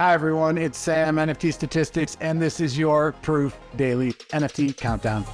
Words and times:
Hi, 0.00 0.14
everyone. 0.14 0.56
It's 0.56 0.78
Sam, 0.78 1.16
NFT 1.16 1.52
Statistics, 1.52 2.16
and 2.22 2.40
this 2.40 2.58
is 2.58 2.78
your 2.78 3.12
Proof 3.20 3.54
Daily 3.76 4.14
NFT 4.32 4.74
Countdown. 4.74 5.26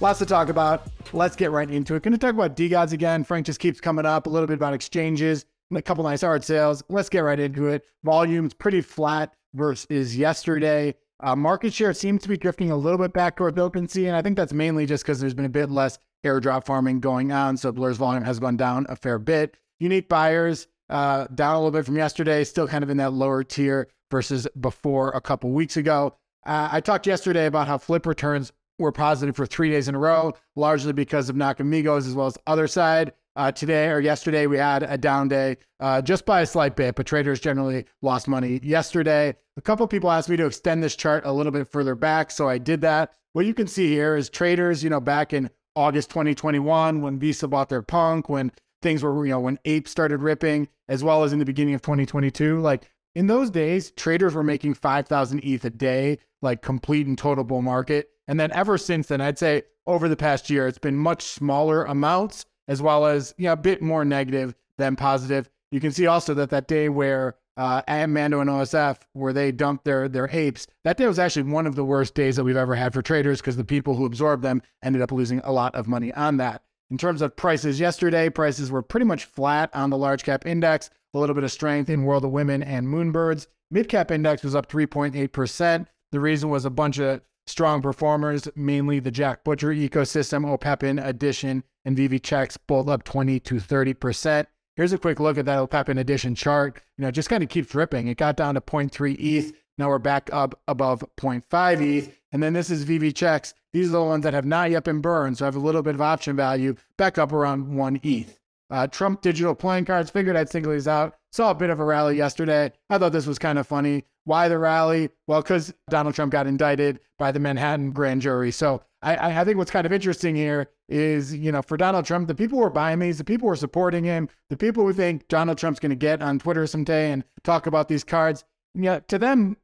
Lots 0.00 0.18
to 0.18 0.26
talk 0.26 0.48
about. 0.48 0.88
Let's 1.12 1.36
get 1.36 1.52
right 1.52 1.70
into 1.70 1.94
it. 1.94 2.02
Going 2.02 2.10
to 2.10 2.18
talk 2.18 2.34
about 2.34 2.56
DeGods 2.56 2.90
again. 2.90 3.22
Frank 3.22 3.46
just 3.46 3.60
keeps 3.60 3.80
coming 3.80 4.04
up. 4.04 4.26
A 4.26 4.28
little 4.28 4.48
bit 4.48 4.54
about 4.54 4.74
exchanges, 4.74 5.44
a 5.72 5.80
couple 5.80 6.02
nice 6.02 6.24
art 6.24 6.42
sales. 6.42 6.82
Let's 6.88 7.08
get 7.08 7.20
right 7.20 7.38
into 7.38 7.68
it. 7.68 7.84
Volume's 8.02 8.54
pretty 8.54 8.80
flat 8.80 9.32
versus 9.54 10.16
yesterday. 10.16 10.96
Uh, 11.20 11.36
market 11.36 11.72
share 11.72 11.92
seems 11.92 12.22
to 12.22 12.28
be 12.28 12.36
drifting 12.36 12.72
a 12.72 12.76
little 12.76 12.98
bit 12.98 13.12
back 13.12 13.36
towards 13.36 13.56
OpenSea, 13.56 14.08
and 14.08 14.16
I 14.16 14.20
think 14.22 14.36
that's 14.36 14.52
mainly 14.52 14.86
just 14.86 15.04
because 15.04 15.20
there's 15.20 15.32
been 15.32 15.44
a 15.44 15.48
bit 15.48 15.70
less 15.70 15.96
airdrop 16.24 16.66
farming 16.66 16.98
going 16.98 17.30
on. 17.30 17.56
So 17.56 17.70
Blur's 17.70 17.98
volume 17.98 18.24
has 18.24 18.40
gone 18.40 18.56
down 18.56 18.86
a 18.88 18.96
fair 18.96 19.20
bit. 19.20 19.56
Unique 19.78 20.08
buyers 20.08 20.66
uh, 20.90 21.26
down 21.34 21.54
a 21.54 21.58
little 21.58 21.70
bit 21.70 21.86
from 21.86 21.96
yesterday, 21.96 22.44
still 22.44 22.68
kind 22.68 22.84
of 22.84 22.90
in 22.90 22.96
that 22.98 23.12
lower 23.12 23.42
tier 23.42 23.88
versus 24.10 24.46
before 24.60 25.10
a 25.10 25.20
couple 25.20 25.50
weeks 25.50 25.76
ago. 25.76 26.14
Uh, 26.44 26.68
I 26.70 26.80
talked 26.80 27.06
yesterday 27.06 27.46
about 27.46 27.66
how 27.66 27.78
flip 27.78 28.06
returns 28.06 28.52
were 28.78 28.92
positive 28.92 29.34
for 29.34 29.46
three 29.46 29.70
days 29.70 29.88
in 29.88 29.94
a 29.94 29.98
row, 29.98 30.34
largely 30.54 30.92
because 30.92 31.28
of 31.28 31.36
Nakamigos 31.36 32.06
as 32.06 32.14
well 32.14 32.26
as 32.26 32.38
Otherside. 32.46 33.12
Uh, 33.34 33.52
today 33.52 33.88
or 33.88 34.00
yesterday, 34.00 34.46
we 34.46 34.56
had 34.56 34.82
a 34.82 34.96
down 34.96 35.28
day 35.28 35.58
uh, 35.80 36.00
just 36.00 36.24
by 36.24 36.40
a 36.40 36.46
slight 36.46 36.74
bit, 36.74 36.94
but 36.94 37.04
traders 37.04 37.38
generally 37.38 37.84
lost 38.00 38.28
money 38.28 38.58
yesterday. 38.62 39.34
A 39.58 39.60
couple 39.60 39.86
people 39.86 40.10
asked 40.10 40.30
me 40.30 40.38
to 40.38 40.46
extend 40.46 40.82
this 40.82 40.96
chart 40.96 41.26
a 41.26 41.32
little 41.32 41.52
bit 41.52 41.68
further 41.68 41.94
back, 41.94 42.30
so 42.30 42.48
I 42.48 42.56
did 42.56 42.80
that. 42.80 43.12
What 43.34 43.44
you 43.44 43.52
can 43.52 43.66
see 43.66 43.88
here 43.88 44.16
is 44.16 44.30
traders, 44.30 44.82
you 44.82 44.88
know, 44.88 45.00
back 45.00 45.34
in 45.34 45.50
August 45.74 46.08
2021 46.10 47.02
when 47.02 47.18
Visa 47.18 47.46
bought 47.46 47.68
their 47.68 47.82
punk, 47.82 48.30
when 48.30 48.50
things 48.82 49.02
were, 49.02 49.24
you 49.24 49.32
know, 49.32 49.40
when 49.40 49.58
Ape 49.64 49.88
started 49.88 50.22
ripping, 50.22 50.68
as 50.88 51.02
well 51.02 51.24
as 51.24 51.32
in 51.32 51.38
the 51.38 51.44
beginning 51.44 51.74
of 51.74 51.82
2022. 51.82 52.60
Like 52.60 52.90
in 53.14 53.26
those 53.26 53.50
days, 53.50 53.90
traders 53.92 54.34
were 54.34 54.42
making 54.42 54.74
5,000 54.74 55.40
ETH 55.44 55.64
a 55.64 55.70
day, 55.70 56.18
like 56.42 56.62
complete 56.62 57.06
and 57.06 57.16
total 57.16 57.44
bull 57.44 57.62
market. 57.62 58.10
And 58.28 58.38
then 58.38 58.52
ever 58.52 58.76
since 58.78 59.08
then, 59.08 59.20
I'd 59.20 59.38
say 59.38 59.62
over 59.86 60.08
the 60.08 60.16
past 60.16 60.50
year, 60.50 60.66
it's 60.66 60.78
been 60.78 60.96
much 60.96 61.22
smaller 61.22 61.84
amounts, 61.84 62.44
as 62.68 62.82
well 62.82 63.06
as, 63.06 63.34
you 63.38 63.44
know, 63.46 63.52
a 63.52 63.56
bit 63.56 63.80
more 63.80 64.04
negative 64.04 64.54
than 64.78 64.96
positive. 64.96 65.48
You 65.70 65.80
can 65.80 65.92
see 65.92 66.06
also 66.06 66.34
that 66.34 66.50
that 66.50 66.68
day 66.68 66.88
where 66.88 67.36
uh, 67.56 67.82
Mando 67.88 68.40
and 68.40 68.50
OSF, 68.50 68.98
where 69.14 69.32
they 69.32 69.50
dumped 69.50 69.84
their 69.84 70.08
their 70.08 70.28
apes, 70.30 70.66
that 70.84 70.96
day 70.96 71.06
was 71.06 71.18
actually 71.18 71.50
one 71.50 71.66
of 71.66 71.74
the 71.74 71.84
worst 71.84 72.14
days 72.14 72.36
that 72.36 72.44
we've 72.44 72.56
ever 72.56 72.74
had 72.74 72.92
for 72.92 73.02
traders 73.02 73.40
because 73.40 73.56
the 73.56 73.64
people 73.64 73.94
who 73.94 74.04
absorbed 74.04 74.42
them 74.42 74.62
ended 74.82 75.02
up 75.02 75.12
losing 75.12 75.40
a 75.40 75.52
lot 75.52 75.74
of 75.74 75.88
money 75.88 76.12
on 76.12 76.36
that. 76.36 76.62
In 76.90 76.98
terms 76.98 77.20
of 77.20 77.34
prices 77.34 77.80
yesterday, 77.80 78.30
prices 78.30 78.70
were 78.70 78.82
pretty 78.82 79.06
much 79.06 79.24
flat 79.24 79.70
on 79.74 79.90
the 79.90 79.98
large 79.98 80.22
cap 80.22 80.46
index, 80.46 80.88
a 81.14 81.18
little 81.18 81.34
bit 81.34 81.42
of 81.42 81.50
strength 81.50 81.90
in 81.90 82.04
World 82.04 82.24
of 82.24 82.30
Women 82.30 82.62
and 82.62 82.86
Moonbirds. 82.86 83.48
Mid 83.70 83.88
cap 83.88 84.12
index 84.12 84.44
was 84.44 84.54
up 84.54 84.68
3.8%. 84.70 85.86
The 86.12 86.20
reason 86.20 86.48
was 86.48 86.64
a 86.64 86.70
bunch 86.70 86.98
of 86.98 87.22
strong 87.48 87.82
performers, 87.82 88.48
mainly 88.54 89.00
the 89.00 89.10
Jack 89.10 89.42
Butcher 89.42 89.70
ecosystem, 89.70 90.46
OPEPIN 90.46 91.04
Edition, 91.04 91.64
and 91.84 91.96
VV 91.96 92.22
Checks, 92.22 92.56
both 92.56 92.88
up 92.88 93.02
20 93.02 93.40
to 93.40 93.54
30%. 93.56 94.46
Here's 94.76 94.92
a 94.92 94.98
quick 94.98 95.18
look 95.18 95.38
at 95.38 95.46
that 95.46 95.58
OPEPIN 95.58 95.98
Edition 95.98 96.36
chart. 96.36 96.80
You 96.98 97.02
know, 97.02 97.10
just 97.10 97.28
kind 97.28 97.42
of 97.42 97.48
keeps 97.48 97.74
ripping. 97.74 98.06
It 98.06 98.18
got 98.18 98.36
down 98.36 98.54
to 98.54 98.60
0.3 98.60 99.16
ETH. 99.18 99.52
Now 99.78 99.88
we're 99.88 99.98
back 99.98 100.30
up 100.32 100.58
above 100.68 101.04
0.5 101.16 101.80
ETH. 101.80 102.18
And 102.32 102.42
then 102.42 102.52
this 102.52 102.70
is 102.70 102.84
VV 102.84 103.14
checks. 103.14 103.54
These 103.72 103.88
are 103.88 103.92
the 103.92 104.02
ones 104.02 104.24
that 104.24 104.34
have 104.34 104.46
not 104.46 104.70
yet 104.70 104.84
been 104.84 105.00
burned, 105.00 105.38
so 105.38 105.44
have 105.44 105.56
a 105.56 105.60
little 105.60 105.82
bit 105.82 105.94
of 105.94 106.00
option 106.00 106.36
value, 106.36 106.74
back 106.96 107.18
up 107.18 107.32
around 107.32 107.76
one 107.76 108.00
ETH. 108.02 108.40
Uh, 108.70 108.86
Trump 108.86 109.22
digital 109.22 109.54
playing 109.54 109.84
cards, 109.84 110.10
figured 110.10 110.34
I'd 110.34 110.48
single 110.48 110.72
these 110.72 110.88
out. 110.88 111.16
Saw 111.30 111.50
a 111.50 111.54
bit 111.54 111.70
of 111.70 111.78
a 111.78 111.84
rally 111.84 112.16
yesterday. 112.16 112.72
I 112.90 112.98
thought 112.98 113.12
this 113.12 113.26
was 113.26 113.38
kind 113.38 113.58
of 113.58 113.66
funny. 113.66 114.04
Why 114.24 114.48
the 114.48 114.58
rally? 114.58 115.10
Well, 115.26 115.42
because 115.42 115.72
Donald 115.88 116.14
Trump 116.14 116.32
got 116.32 116.46
indicted 116.46 117.00
by 117.18 117.30
the 117.30 117.38
Manhattan 117.38 117.92
grand 117.92 118.22
jury. 118.22 118.50
So 118.50 118.82
I, 119.02 119.40
I 119.40 119.44
think 119.44 119.56
what's 119.56 119.70
kind 119.70 119.86
of 119.86 119.92
interesting 119.92 120.34
here 120.34 120.68
is, 120.88 121.34
you 121.34 121.52
know, 121.52 121.62
for 121.62 121.76
Donald 121.76 122.06
Trump, 122.06 122.26
the 122.26 122.34
people 122.34 122.58
who 122.58 122.64
are 122.64 122.70
buying 122.70 122.98
these, 122.98 123.18
the 123.18 123.24
people 123.24 123.46
who 123.46 123.52
are 123.52 123.56
supporting 123.56 124.04
him, 124.04 124.28
the 124.50 124.56
people 124.56 124.84
who 124.84 124.92
think 124.92 125.28
Donald 125.28 125.58
Trump's 125.58 125.80
going 125.80 125.90
to 125.90 125.96
get 125.96 126.22
on 126.22 126.38
Twitter 126.38 126.66
someday 126.66 127.12
and 127.12 127.24
talk 127.44 127.66
about 127.66 127.88
these 127.88 128.02
cards, 128.02 128.44
yeah, 128.74 129.00
to 129.08 129.18
them, 129.18 129.56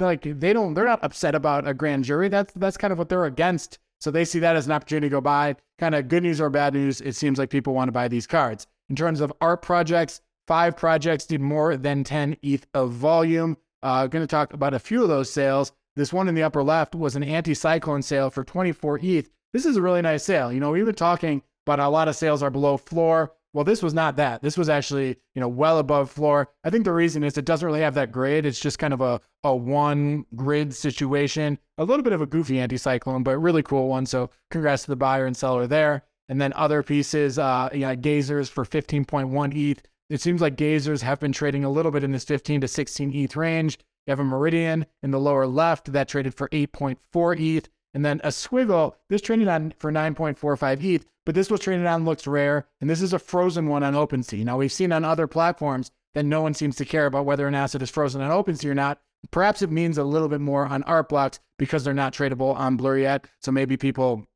like 0.00 0.22
they 0.22 0.52
don't 0.52 0.74
they're 0.74 0.84
not 0.84 1.02
upset 1.02 1.34
about 1.34 1.66
a 1.66 1.74
grand 1.74 2.04
jury. 2.04 2.28
That's 2.28 2.52
that's 2.54 2.76
kind 2.76 2.92
of 2.92 2.98
what 2.98 3.08
they're 3.08 3.24
against. 3.24 3.78
So 4.00 4.10
they 4.10 4.24
see 4.24 4.38
that 4.40 4.56
as 4.56 4.66
an 4.66 4.72
opportunity 4.72 5.06
to 5.06 5.16
go 5.16 5.20
buy. 5.20 5.56
Kind 5.78 5.94
of 5.94 6.08
good 6.08 6.22
news 6.22 6.40
or 6.40 6.50
bad 6.50 6.74
news, 6.74 7.00
it 7.00 7.14
seems 7.14 7.38
like 7.38 7.50
people 7.50 7.74
want 7.74 7.88
to 7.88 7.92
buy 7.92 8.08
these 8.08 8.26
cards. 8.26 8.66
In 8.88 8.96
terms 8.96 9.20
of 9.20 9.32
art 9.40 9.62
projects, 9.62 10.20
five 10.46 10.76
projects 10.76 11.26
did 11.26 11.40
more 11.40 11.76
than 11.76 12.04
10 12.04 12.36
ETH 12.42 12.66
of 12.74 12.92
volume. 12.92 13.56
Uh, 13.82 14.06
going 14.06 14.22
to 14.22 14.26
talk 14.26 14.52
about 14.52 14.74
a 14.74 14.78
few 14.78 15.02
of 15.02 15.08
those 15.08 15.32
sales. 15.32 15.72
This 15.96 16.12
one 16.12 16.28
in 16.28 16.34
the 16.34 16.42
upper 16.42 16.62
left 16.62 16.94
was 16.94 17.16
an 17.16 17.22
anti-cyclone 17.22 18.02
sale 18.02 18.30
for 18.30 18.44
24 18.44 19.00
ETH. 19.02 19.30
This 19.52 19.64
is 19.64 19.76
a 19.76 19.82
really 19.82 20.02
nice 20.02 20.24
sale. 20.24 20.52
You 20.52 20.60
know, 20.60 20.70
we've 20.70 20.84
been 20.84 20.94
talking 20.94 21.42
about 21.66 21.80
a 21.80 21.88
lot 21.88 22.08
of 22.08 22.16
sales 22.16 22.42
are 22.42 22.50
below 22.50 22.76
floor. 22.76 23.32
Well, 23.56 23.64
this 23.64 23.82
was 23.82 23.94
not 23.94 24.16
that. 24.16 24.42
This 24.42 24.58
was 24.58 24.68
actually, 24.68 25.16
you 25.34 25.40
know, 25.40 25.48
well 25.48 25.78
above 25.78 26.10
floor. 26.10 26.50
I 26.62 26.68
think 26.68 26.84
the 26.84 26.92
reason 26.92 27.24
is 27.24 27.38
it 27.38 27.46
doesn't 27.46 27.64
really 27.64 27.80
have 27.80 27.94
that 27.94 28.12
grid. 28.12 28.44
It's 28.44 28.60
just 28.60 28.78
kind 28.78 28.92
of 28.92 29.00
a, 29.00 29.18
a 29.44 29.56
one 29.56 30.26
grid 30.34 30.74
situation. 30.74 31.58
A 31.78 31.84
little 31.84 32.02
bit 32.02 32.12
of 32.12 32.20
a 32.20 32.26
goofy 32.26 32.60
anti-cyclone, 32.60 33.22
but 33.22 33.38
really 33.38 33.62
cool 33.62 33.88
one. 33.88 34.04
So 34.04 34.28
congrats 34.50 34.82
to 34.82 34.90
the 34.90 34.96
buyer 34.96 35.24
and 35.24 35.34
seller 35.34 35.66
there. 35.66 36.02
And 36.28 36.38
then 36.38 36.52
other 36.52 36.82
pieces, 36.82 37.38
uh, 37.38 37.70
you 37.72 37.80
know, 37.80 37.96
Gazers 37.96 38.50
for 38.50 38.66
15.1 38.66 39.56
ETH. 39.56 39.82
It 40.10 40.20
seems 40.20 40.42
like 40.42 40.56
Gazers 40.56 41.00
have 41.00 41.18
been 41.18 41.32
trading 41.32 41.64
a 41.64 41.70
little 41.70 41.90
bit 41.90 42.04
in 42.04 42.12
this 42.12 42.24
15 42.24 42.60
to 42.60 42.68
16 42.68 43.10
ETH 43.14 43.36
range. 43.36 43.78
You 44.06 44.10
have 44.10 44.20
a 44.20 44.24
Meridian 44.24 44.84
in 45.02 45.12
the 45.12 45.18
lower 45.18 45.46
left 45.46 45.94
that 45.94 46.08
traded 46.08 46.34
for 46.34 46.50
8.4 46.50 47.40
ETH. 47.40 47.70
And 47.96 48.04
then 48.04 48.20
a 48.22 48.28
Squiggle, 48.28 48.92
this 49.08 49.22
traded 49.22 49.48
on 49.48 49.72
for 49.78 49.90
9.45 49.90 50.84
ETH, 50.84 51.06
but 51.24 51.34
this 51.34 51.48
was 51.48 51.60
traded 51.60 51.86
on 51.86 52.04
LooksRare. 52.04 52.64
And 52.78 52.90
this 52.90 53.00
is 53.00 53.14
a 53.14 53.18
frozen 53.18 53.68
one 53.68 53.82
on 53.82 53.94
OpenSea. 53.94 54.44
Now, 54.44 54.58
we've 54.58 54.70
seen 54.70 54.92
on 54.92 55.02
other 55.02 55.26
platforms 55.26 55.90
that 56.12 56.26
no 56.26 56.42
one 56.42 56.52
seems 56.52 56.76
to 56.76 56.84
care 56.84 57.06
about 57.06 57.24
whether 57.24 57.48
an 57.48 57.54
asset 57.54 57.80
is 57.80 57.88
frozen 57.88 58.20
on 58.20 58.30
OpenSea 58.30 58.66
or 58.66 58.74
not. 58.74 59.00
Perhaps 59.30 59.62
it 59.62 59.70
means 59.70 59.96
a 59.96 60.04
little 60.04 60.28
bit 60.28 60.42
more 60.42 60.66
on 60.66 60.82
art 60.82 61.08
blocks 61.08 61.40
because 61.58 61.84
they're 61.84 61.94
not 61.94 62.12
tradable 62.12 62.54
on 62.54 62.76
Blur 62.76 62.98
yet. 62.98 63.28
So 63.40 63.50
maybe 63.50 63.78
people, 63.78 64.26